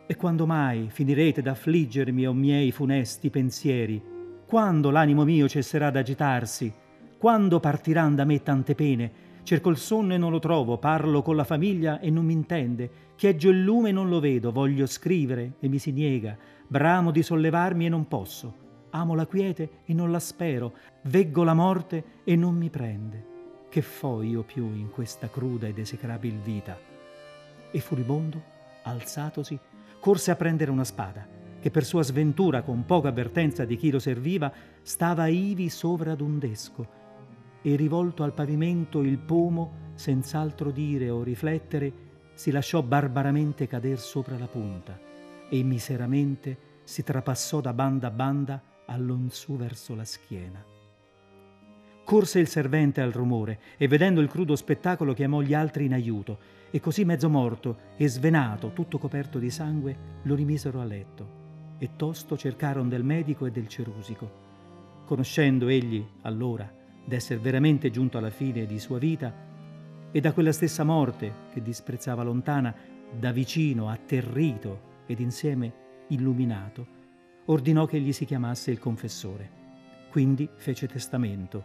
E 0.06 0.16
quando 0.16 0.46
mai 0.46 0.88
finirete 0.90 1.42
d'affliggermi 1.42 2.26
o 2.26 2.32
miei 2.32 2.70
funesti 2.72 3.28
pensieri? 3.28 4.02
Quando 4.46 4.90
l'animo 4.90 5.24
mio 5.24 5.46
cesserà 5.46 5.90
d'agitarsi? 5.90 6.72
Quando 7.18 7.60
partiran 7.60 8.14
da 8.14 8.24
me 8.24 8.42
tante 8.42 8.74
pene? 8.74 9.26
Cerco 9.42 9.68
il 9.68 9.76
sonno 9.76 10.14
e 10.14 10.18
non 10.18 10.30
lo 10.30 10.38
trovo, 10.38 10.78
parlo 10.78 11.20
con 11.20 11.36
la 11.36 11.44
famiglia 11.44 12.00
e 12.00 12.10
non 12.10 12.24
mi 12.24 12.32
intende, 12.32 12.90
chieggio 13.16 13.50
il 13.50 13.62
lume 13.62 13.88
e 13.88 13.92
non 13.92 14.08
lo 14.08 14.20
vedo, 14.20 14.52
voglio 14.52 14.86
scrivere 14.86 15.54
e 15.58 15.68
mi 15.68 15.78
si 15.78 15.90
niega, 15.90 16.36
bramo 16.68 17.10
di 17.10 17.22
sollevarmi 17.22 17.86
e 17.86 17.88
non 17.88 18.06
posso, 18.06 18.54
amo 18.90 19.14
la 19.14 19.26
quiete 19.26 19.80
e 19.86 19.94
non 19.94 20.10
la 20.10 20.20
spero, 20.20 20.74
veggo 21.04 21.42
la 21.42 21.54
morte 21.54 22.04
e 22.24 22.36
non 22.36 22.54
mi 22.54 22.68
prende. 22.68 23.36
Che 23.70 23.82
fo 23.82 24.22
io 24.22 24.42
più 24.42 24.64
in 24.74 24.90
questa 24.90 25.28
cruda 25.28 25.66
ed 25.66 25.78
esecrabil 25.78 26.38
vita? 26.40 26.78
E 27.70 27.80
furibondo, 27.80 28.42
alzatosi, 28.82 29.58
corse 29.98 30.30
a 30.30 30.36
prendere 30.36 30.70
una 30.70 30.84
spada 30.84 31.36
che 31.60 31.72
per 31.72 31.84
sua 31.84 32.04
sventura, 32.04 32.62
con 32.62 32.84
poca 32.84 33.08
avvertenza 33.08 33.64
di 33.64 33.76
chi 33.76 33.90
lo 33.90 33.98
serviva, 33.98 34.52
stava 34.82 35.26
ivi 35.26 35.68
sovra 35.68 36.12
ad 36.12 36.20
un 36.20 36.38
desco, 36.38 36.86
e 37.62 37.74
rivolto 37.74 38.22
al 38.22 38.32
pavimento 38.32 39.00
il 39.00 39.18
pomo, 39.18 39.90
senz'altro 39.94 40.70
dire 40.70 41.10
o 41.10 41.24
riflettere, 41.24 41.92
si 42.34 42.52
lasciò 42.52 42.80
barbaramente 42.82 43.66
cader 43.66 43.98
sopra 43.98 44.38
la 44.38 44.46
punta 44.46 45.06
e 45.48 45.62
miseramente 45.62 46.66
si 46.84 47.02
trapassò 47.02 47.60
da 47.60 47.72
banda 47.72 48.08
a 48.08 48.10
banda 48.10 48.62
all'onsù 48.86 49.56
verso 49.56 49.94
la 49.94 50.04
schiena. 50.04 50.64
Corse 52.04 52.38
il 52.38 52.48
servente 52.48 53.02
al 53.02 53.12
rumore 53.12 53.60
e 53.76 53.86
vedendo 53.86 54.20
il 54.20 54.28
crudo 54.28 54.56
spettacolo 54.56 55.12
chiamò 55.12 55.42
gli 55.42 55.52
altri 55.52 55.84
in 55.84 55.92
aiuto 55.92 56.38
e 56.70 56.80
così 56.80 57.04
mezzo 57.04 57.28
morto 57.28 57.78
e 57.96 58.08
svenato, 58.08 58.72
tutto 58.72 58.98
coperto 58.98 59.38
di 59.38 59.50
sangue, 59.50 59.96
lo 60.22 60.34
rimisero 60.34 60.80
a 60.80 60.84
letto 60.84 61.36
e 61.78 61.90
tosto 61.96 62.36
cercarono 62.36 62.88
del 62.88 63.04
medico 63.04 63.46
e 63.46 63.50
del 63.50 63.68
cerusico. 63.68 64.46
Conoscendo 65.04 65.68
egli, 65.68 66.04
allora, 66.22 66.70
d'essere 67.04 67.40
veramente 67.40 67.90
giunto 67.90 68.18
alla 68.18 68.30
fine 68.30 68.66
di 68.66 68.78
sua 68.78 68.98
vita, 68.98 69.46
e 70.10 70.20
da 70.20 70.32
quella 70.32 70.52
stessa 70.52 70.84
morte 70.84 71.32
che 71.52 71.62
disprezzava 71.62 72.22
lontana, 72.22 72.74
da 73.10 73.30
vicino, 73.30 73.88
atterrito 73.88 74.86
ed 75.08 75.20
insieme 75.20 75.72
illuminato, 76.08 76.86
ordinò 77.46 77.86
che 77.86 77.98
gli 77.98 78.12
si 78.12 78.26
chiamasse 78.26 78.70
il 78.70 78.78
confessore. 78.78 79.50
Quindi 80.10 80.48
fece 80.54 80.86
testamento 80.86 81.64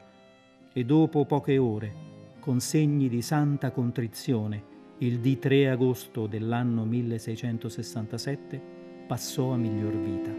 e 0.73 0.85
dopo 0.85 1.25
poche 1.25 1.57
ore, 1.57 1.93
con 2.39 2.59
segni 2.59 3.09
di 3.09 3.21
santa 3.21 3.71
contrizione, 3.71 4.71
il 4.99 5.19
di 5.19 5.37
3 5.37 5.69
agosto 5.69 6.25
dell'anno 6.25 6.85
1667 6.85 8.61
passò 9.05 9.51
a 9.51 9.57
miglior 9.57 9.97
vita. 9.97 10.31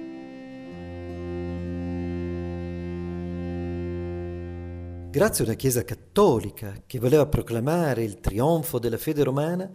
Grazie 5.10 5.44
a 5.44 5.46
una 5.46 5.56
Chiesa 5.56 5.84
cattolica 5.84 6.82
che 6.86 6.98
voleva 6.98 7.26
proclamare 7.26 8.02
il 8.02 8.18
trionfo 8.18 8.78
della 8.78 8.98
fede 8.98 9.22
romana, 9.22 9.70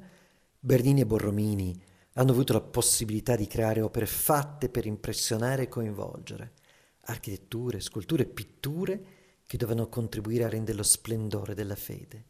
Bernini 0.59 1.01
e 1.01 1.05
Borromini 1.05 1.81
hanno 2.13 2.31
avuto 2.31 2.53
la 2.53 2.61
possibilità 2.61 3.35
di 3.35 3.47
creare 3.47 3.81
opere 3.81 4.05
fatte 4.05 4.69
per 4.69 4.85
impressionare 4.85 5.63
e 5.63 5.67
coinvolgere, 5.67 6.53
architetture, 7.01 7.79
sculture 7.79 8.25
pitture 8.25 9.17
che 9.45 9.57
dovevano 9.57 9.87
contribuire 9.89 10.43
a 10.43 10.49
rendere 10.49 10.77
lo 10.77 10.83
splendore 10.83 11.53
della 11.53 11.75
fede. 11.75 12.25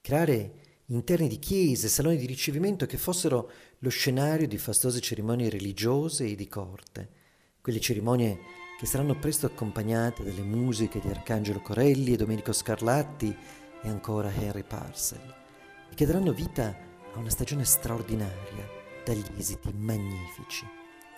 Creare 0.00 0.52
interni 0.86 1.28
di 1.28 1.38
chiese, 1.38 1.88
saloni 1.88 2.16
di 2.16 2.26
ricevimento 2.26 2.86
che 2.86 2.98
fossero 2.98 3.50
lo 3.78 3.88
scenario 3.90 4.48
di 4.48 4.58
fastose 4.58 5.00
cerimonie 5.00 5.48
religiose 5.48 6.26
e 6.26 6.34
di 6.34 6.48
corte, 6.48 7.08
quelle 7.60 7.80
cerimonie 7.80 8.38
che 8.78 8.86
saranno 8.86 9.18
presto 9.18 9.46
accompagnate 9.46 10.24
dalle 10.24 10.42
musiche 10.42 11.00
di 11.00 11.08
Arcangelo 11.08 11.60
Corelli 11.60 12.14
e 12.14 12.16
Domenico 12.16 12.52
Scarlatti 12.52 13.34
e 13.82 13.88
ancora 13.88 14.32
Henry 14.32 14.64
Parcel, 14.64 15.34
e 15.90 15.94
che 15.94 16.06
daranno 16.06 16.32
vita 16.32 16.66
a 16.66 16.89
una 17.18 17.30
stagione 17.30 17.64
straordinaria 17.64 18.68
dagli 19.04 19.24
esiti 19.36 19.72
magnifici. 19.76 20.66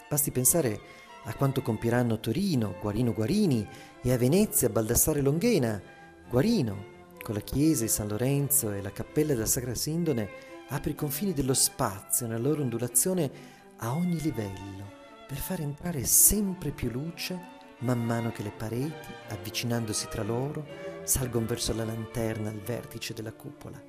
Basti 0.09 0.31
pensare 0.31 0.81
a 1.25 1.35
quanto 1.35 1.63
compiranno 1.63 2.21
Torino, 2.21 2.77
Guarino 2.81 3.13
Guarini 3.13 3.67
e 4.03 4.13
a 4.13 4.19
Venezia, 4.19 4.69
Baldassare 4.69 5.21
Longhena. 5.21 5.81
Guarino, 6.29 6.91
con 7.23 7.35
la 7.35 7.41
chiesa 7.41 7.83
di 7.83 7.89
San 7.89 8.09
Lorenzo 8.09 8.73
e 8.73 8.83
la 8.83 8.91
cappella 8.91 9.35
della 9.35 9.47
Sacra 9.47 9.75
Sindone, 9.75 10.29
apre 10.69 10.93
i 10.93 10.95
confini 10.95 11.33
dello 11.33 11.55
spazio 11.55 12.27
nella 12.27 12.41
loro 12.41 12.63
ondulazione 12.63 13.31
a 13.79 13.95
ogni 13.95 14.21
livello 14.21 15.01
per 15.27 15.37
far 15.37 15.61
entrare 15.61 16.05
sempre 16.05 16.71
più 16.71 16.91
luce 16.91 17.61
man 17.83 18.05
mano 18.05 18.31
che 18.31 18.43
le 18.43 18.53
pareti, 18.57 19.09
avvicinandosi 19.29 20.07
tra 20.09 20.23
loro, 20.23 20.65
salgono 21.03 21.47
verso 21.47 21.75
la 21.75 21.85
lanterna 21.85 22.49
al 22.49 22.61
vertice 22.61 23.13
della 23.13 23.33
cupola. 23.33 23.81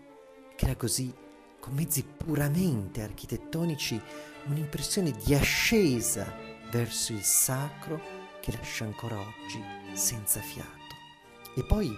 Crea 0.56 0.76
così, 0.76 1.14
con 1.64 1.76
mezzi 1.76 2.04
puramente 2.04 3.02
architettonici, 3.02 3.98
un'impressione 4.48 5.12
di 5.24 5.34
ascesa 5.34 6.36
verso 6.70 7.14
il 7.14 7.22
sacro 7.22 8.02
che 8.42 8.52
lascia 8.52 8.84
ancora 8.84 9.18
oggi 9.18 9.64
senza 9.94 10.42
fiato. 10.42 10.70
E 11.56 11.64
poi 11.64 11.90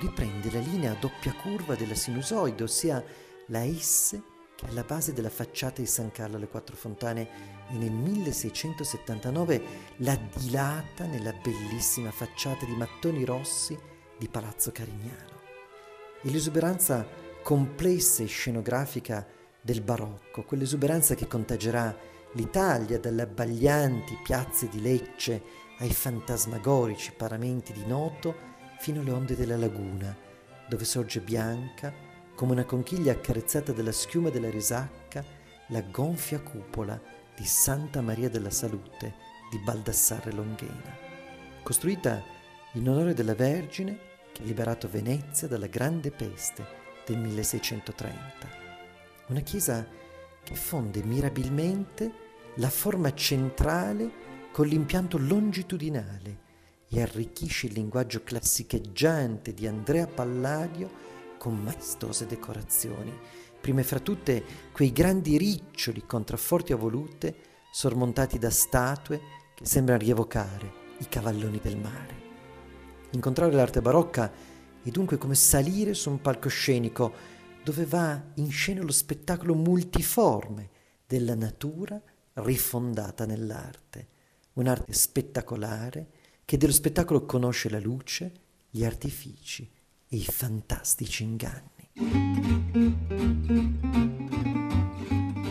riprende 0.00 0.52
la 0.52 0.58
linea 0.58 0.92
a 0.92 0.96
doppia 1.00 1.32
curva 1.32 1.74
della 1.74 1.94
sinusoide, 1.94 2.62
ossia 2.62 3.02
la 3.46 3.64
S 3.72 4.20
che 4.54 4.66
è 4.66 4.68
alla 4.68 4.84
base 4.84 5.14
della 5.14 5.30
facciata 5.30 5.80
di 5.80 5.86
San 5.86 6.10
Carlo 6.12 6.36
alle 6.36 6.48
Quattro 6.48 6.76
Fontane 6.76 7.28
e 7.70 7.72
nel 7.72 7.92
1679 7.92 9.62
la 9.98 10.14
dilata 10.14 11.06
nella 11.06 11.32
bellissima 11.32 12.10
facciata 12.10 12.66
di 12.66 12.76
mattoni 12.76 13.24
rossi 13.24 13.78
di 14.18 14.28
Palazzo 14.28 14.72
Carignano. 14.72 15.40
E 16.22 16.30
l'esuberanza 16.30 17.24
complessa 17.46 18.24
e 18.24 18.26
scenografica 18.26 19.24
del 19.60 19.80
barocco, 19.80 20.42
quell'esuberanza 20.42 21.14
che 21.14 21.28
contagerà 21.28 21.96
l'Italia 22.32 22.98
dalle 22.98 23.22
abbaglianti 23.22 24.18
piazze 24.20 24.68
di 24.68 24.82
Lecce 24.82 25.40
ai 25.78 25.92
fantasmagorici 25.92 27.12
paramenti 27.12 27.72
di 27.72 27.86
Noto 27.86 28.34
fino 28.80 29.00
alle 29.00 29.12
onde 29.12 29.36
della 29.36 29.56
laguna, 29.56 30.12
dove 30.68 30.84
sorge 30.84 31.20
bianca 31.20 31.94
come 32.34 32.50
una 32.50 32.64
conchiglia 32.64 33.12
accarezzata 33.12 33.70
dalla 33.70 33.92
schiuma 33.92 34.28
della 34.30 34.50
risacca, 34.50 35.24
la 35.68 35.82
gonfia 35.82 36.40
cupola 36.40 37.00
di 37.36 37.44
Santa 37.44 38.00
Maria 38.00 38.28
della 38.28 38.50
Salute 38.50 39.14
di 39.52 39.58
Baldassarre 39.60 40.32
Longhena, 40.32 40.98
costruita 41.62 42.24
in 42.72 42.88
onore 42.88 43.14
della 43.14 43.36
Vergine 43.36 43.98
che 44.32 44.42
ha 44.42 44.44
liberato 44.44 44.88
Venezia 44.90 45.46
dalla 45.46 45.68
grande 45.68 46.10
peste 46.10 46.85
del 47.06 47.18
1630. 47.18 48.48
Una 49.28 49.40
chiesa 49.40 49.86
che 50.42 50.54
fonde 50.54 51.02
mirabilmente 51.02 52.24
la 52.56 52.70
forma 52.70 53.12
centrale 53.14 54.24
con 54.52 54.66
l'impianto 54.66 55.18
longitudinale 55.18 56.44
e 56.88 57.02
arricchisce 57.02 57.66
il 57.66 57.74
linguaggio 57.74 58.22
classicheggiante 58.22 59.52
di 59.52 59.66
Andrea 59.66 60.06
Palladio 60.06 61.04
con 61.38 61.56
maestose 61.56 62.26
decorazioni, 62.26 63.12
prime 63.60 63.82
fra 63.82 63.98
tutte 63.98 64.44
quei 64.72 64.92
grandi 64.92 65.36
riccioli 65.36 66.04
contrafforti 66.06 66.72
a 66.72 66.76
volute 66.76 67.36
sormontati 67.70 68.38
da 68.38 68.50
statue 68.50 69.20
che 69.54 69.66
sembrano 69.66 70.00
rievocare 70.00 70.84
i 70.98 71.08
cavalloni 71.08 71.60
del 71.62 71.76
mare. 71.76 72.24
Incontrare 73.10 73.52
l'arte 73.52 73.82
barocca 73.82 74.32
è 74.86 74.90
dunque 74.92 75.18
come 75.18 75.34
salire 75.34 75.94
su 75.94 76.10
un 76.10 76.20
palcoscenico 76.20 77.12
dove 77.64 77.84
va 77.86 78.22
in 78.34 78.52
scena 78.52 78.82
lo 78.82 78.92
spettacolo 78.92 79.56
multiforme 79.56 80.70
della 81.04 81.34
natura 81.34 82.00
rifondata 82.34 83.26
nell'arte, 83.26 84.06
un'arte 84.52 84.92
spettacolare 84.92 86.06
che 86.44 86.56
dello 86.56 86.72
spettacolo 86.72 87.24
conosce 87.24 87.68
la 87.68 87.80
luce, 87.80 88.32
gli 88.70 88.84
artifici, 88.84 89.68
e 90.08 90.16
i 90.16 90.24
fantastici 90.24 91.24
inganni. 91.24 91.90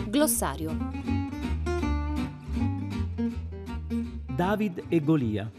Glossario. 0.07 0.77
David 4.33 4.85
e 4.87 5.03
Golia 5.03 5.51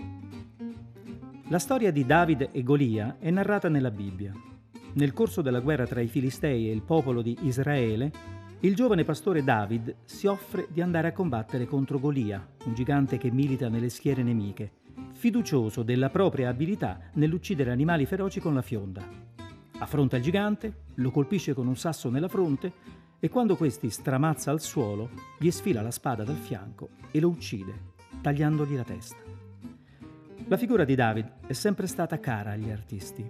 La 1.49 1.59
storia 1.59 1.93
di 1.93 2.05
David 2.05 2.49
e 2.53 2.63
Golia 2.63 3.17
è 3.19 3.31
narrata 3.31 3.69
nella 3.69 3.91
Bibbia. 3.91 4.33
Nel 4.95 5.13
corso 5.13 5.43
della 5.43 5.61
guerra 5.61 5.87
tra 5.87 6.01
i 6.01 6.09
Filistei 6.09 6.69
e 6.69 6.73
il 6.73 6.83
popolo 6.83 7.23
di 7.23 7.37
Israele, 7.43 8.11
il 8.61 8.75
giovane 8.75 9.05
pastore 9.05 9.45
David 9.45 9.97
si 10.05 10.27
offre 10.27 10.67
di 10.71 10.81
andare 10.81 11.09
a 11.09 11.13
combattere 11.13 11.67
contro 11.67 11.99
Golia, 11.99 12.45
un 12.65 12.75
gigante 12.75 13.19
che 13.19 13.31
milita 13.31 13.69
nelle 13.69 13.91
schiere 13.91 14.23
nemiche 14.23 14.85
fiducioso 15.17 15.83
della 15.83 16.11
propria 16.11 16.51
abilità 16.51 17.01
nell'uccidere 17.15 17.71
animali 17.71 18.07
feroci 18.07 18.39
con 18.39 18.55
la 18.55 18.63
fionda. 18.63 19.03
Affronta 19.79 20.17
il 20.17 20.23
gigante, 20.23 20.85
lo 20.97 21.11
colpisce 21.11 21.55
con 21.55 21.67
un 21.67 21.77
sasso 21.77 22.11
nella 22.11 22.29
fronte 22.29 22.73
e 23.19 23.29
quando 23.29 23.57
questi 23.57 23.89
stramazza 23.89 24.51
al 24.51 24.61
suolo, 24.61 25.11
gli 25.39 25.51
sfila 25.51 25.81
la 25.81 25.91
spada 25.91 26.23
dal 26.23 26.37
fianco 26.37 26.91
e 27.11 27.21
lo 27.21 27.29
uccide, 27.29 27.95
tagliandogli 28.21 28.77
la 28.77 28.85
testa. 28.85 29.26
La 30.49 30.57
figura 30.57 30.85
di 30.85 30.95
David 30.95 31.29
è 31.49 31.53
sempre 31.53 31.89
stata 31.89 32.21
cara 32.21 32.53
agli 32.53 32.71
artisti, 32.71 33.27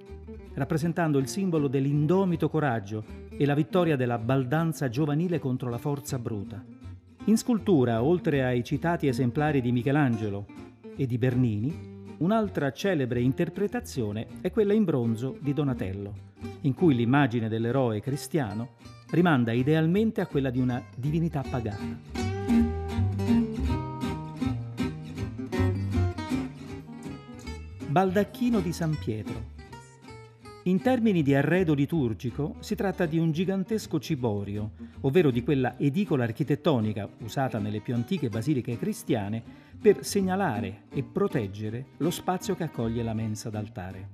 rappresentando 0.52 1.16
il 1.18 1.28
simbolo 1.28 1.66
dell'indomito 1.66 2.50
coraggio 2.50 3.04
e 3.30 3.46
la 3.46 3.54
vittoria 3.54 3.96
della 3.96 4.18
baldanza 4.18 4.90
giovanile 4.90 5.38
contro 5.38 5.70
la 5.70 5.78
forza 5.78 6.18
bruta. 6.18 6.62
In 7.24 7.38
scultura, 7.38 8.02
oltre 8.02 8.44
ai 8.44 8.62
citati 8.62 9.08
esemplari 9.08 9.62
di 9.62 9.72
Michelangelo, 9.72 10.44
e 10.96 11.06
di 11.06 11.18
Bernini, 11.18 12.14
un'altra 12.18 12.72
celebre 12.72 13.20
interpretazione 13.20 14.26
è 14.40 14.50
quella 14.50 14.72
in 14.72 14.84
bronzo 14.84 15.36
di 15.40 15.52
Donatello, 15.52 16.12
in 16.62 16.74
cui 16.74 16.94
l'immagine 16.94 17.48
dell'eroe 17.48 18.00
cristiano 18.00 18.74
rimanda 19.10 19.52
idealmente 19.52 20.20
a 20.20 20.26
quella 20.26 20.50
di 20.50 20.58
una 20.58 20.82
divinità 20.94 21.42
pagana. 21.48 22.25
Baldacchino 27.96 28.60
di 28.60 28.74
San 28.74 28.94
Pietro. 28.94 29.54
In 30.64 30.82
termini 30.82 31.22
di 31.22 31.34
arredo 31.34 31.72
liturgico 31.72 32.56
si 32.58 32.74
tratta 32.74 33.06
di 33.06 33.16
un 33.16 33.32
gigantesco 33.32 33.98
ciborio, 33.98 34.72
ovvero 35.00 35.30
di 35.30 35.42
quella 35.42 35.78
edicola 35.78 36.24
architettonica 36.24 37.08
usata 37.20 37.58
nelle 37.58 37.80
più 37.80 37.94
antiche 37.94 38.28
basiliche 38.28 38.76
cristiane 38.76 39.42
per 39.80 40.04
segnalare 40.04 40.82
e 40.92 41.04
proteggere 41.04 41.86
lo 41.96 42.10
spazio 42.10 42.54
che 42.54 42.64
accoglie 42.64 43.02
la 43.02 43.14
mensa 43.14 43.48
d'altare. 43.48 44.08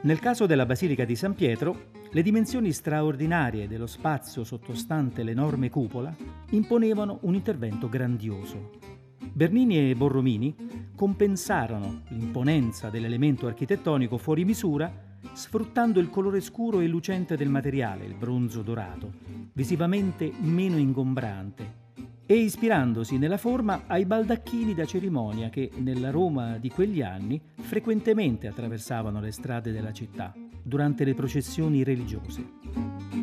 Nel 0.00 0.18
caso 0.18 0.46
della 0.46 0.64
Basilica 0.64 1.04
di 1.04 1.14
San 1.14 1.34
Pietro, 1.34 1.90
le 2.10 2.22
dimensioni 2.22 2.72
straordinarie 2.72 3.68
dello 3.68 3.86
spazio 3.86 4.42
sottostante 4.42 5.22
l'enorme 5.22 5.68
cupola 5.68 6.16
imponevano 6.52 7.18
un 7.24 7.34
intervento 7.34 7.90
grandioso. 7.90 8.91
Bernini 9.30 9.90
e 9.90 9.94
Borromini 9.94 10.54
compensarono 10.94 12.02
l'imponenza 12.08 12.90
dell'elemento 12.90 13.46
architettonico 13.46 14.18
fuori 14.18 14.44
misura 14.44 15.10
sfruttando 15.32 16.00
il 16.00 16.10
colore 16.10 16.40
scuro 16.40 16.80
e 16.80 16.86
lucente 16.86 17.36
del 17.36 17.48
materiale, 17.48 18.04
il 18.04 18.14
bronzo 18.14 18.62
dorato, 18.62 19.12
visivamente 19.52 20.30
meno 20.40 20.76
ingombrante, 20.76 21.80
e 22.26 22.34
ispirandosi 22.34 23.18
nella 23.18 23.36
forma 23.36 23.82
ai 23.86 24.04
baldacchini 24.04 24.74
da 24.74 24.84
cerimonia 24.84 25.50
che 25.50 25.70
nella 25.76 26.10
Roma 26.10 26.58
di 26.58 26.70
quegli 26.70 27.02
anni 27.02 27.40
frequentemente 27.60 28.46
attraversavano 28.46 29.20
le 29.20 29.32
strade 29.32 29.72
della 29.72 29.92
città 29.92 30.32
durante 30.62 31.04
le 31.04 31.14
processioni 31.14 31.82
religiose. 31.82 33.21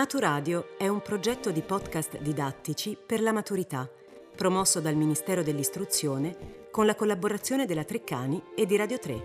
Maturadio 0.00 0.78
è 0.78 0.88
un 0.88 1.02
progetto 1.02 1.50
di 1.50 1.60
podcast 1.60 2.16
didattici 2.20 2.96
per 2.96 3.20
la 3.20 3.32
maturità 3.32 3.86
promosso 4.34 4.80
dal 4.80 4.96
Ministero 4.96 5.42
dell'Istruzione 5.42 6.68
con 6.70 6.86
la 6.86 6.94
collaborazione 6.94 7.66
della 7.66 7.84
Treccani 7.84 8.42
e 8.56 8.64
di 8.64 8.76
Radio 8.76 8.98
3. 8.98 9.22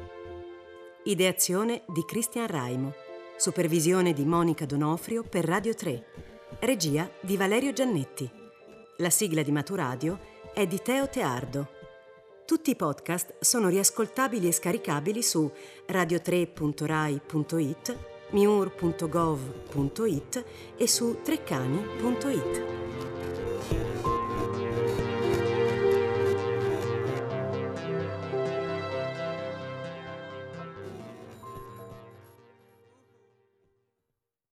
Ideazione 1.06 1.84
di 1.88 2.04
Cristian 2.04 2.48
Raimo, 2.48 2.94
supervisione 3.38 4.12
di 4.12 4.26
Monica 4.26 4.66
Donofrio 4.66 5.24
per 5.24 5.46
Radio 5.46 5.74
3, 5.74 6.08
regia 6.60 7.10
di 7.22 7.38
Valerio 7.38 7.72
Giannetti. 7.72 8.30
La 8.98 9.10
sigla 9.10 9.44
di 9.44 9.54
Maturadio 9.54 10.20
è 10.54 10.68
di 10.68 10.82
Teo 10.82 11.08
Teardo. 11.08 11.70
Tutti 12.46 12.72
i 12.72 12.76
podcast 12.76 13.36
sono 13.40 13.70
riascoltabili 13.70 14.50
e 14.50 14.52
scaricabili 14.52 15.24
su 15.24 15.50
radio3.rai.it, 15.88 18.15
miur.gov.it 18.36 20.34
e 20.76 20.88
su 20.88 21.18
treccani.it. 21.24 22.64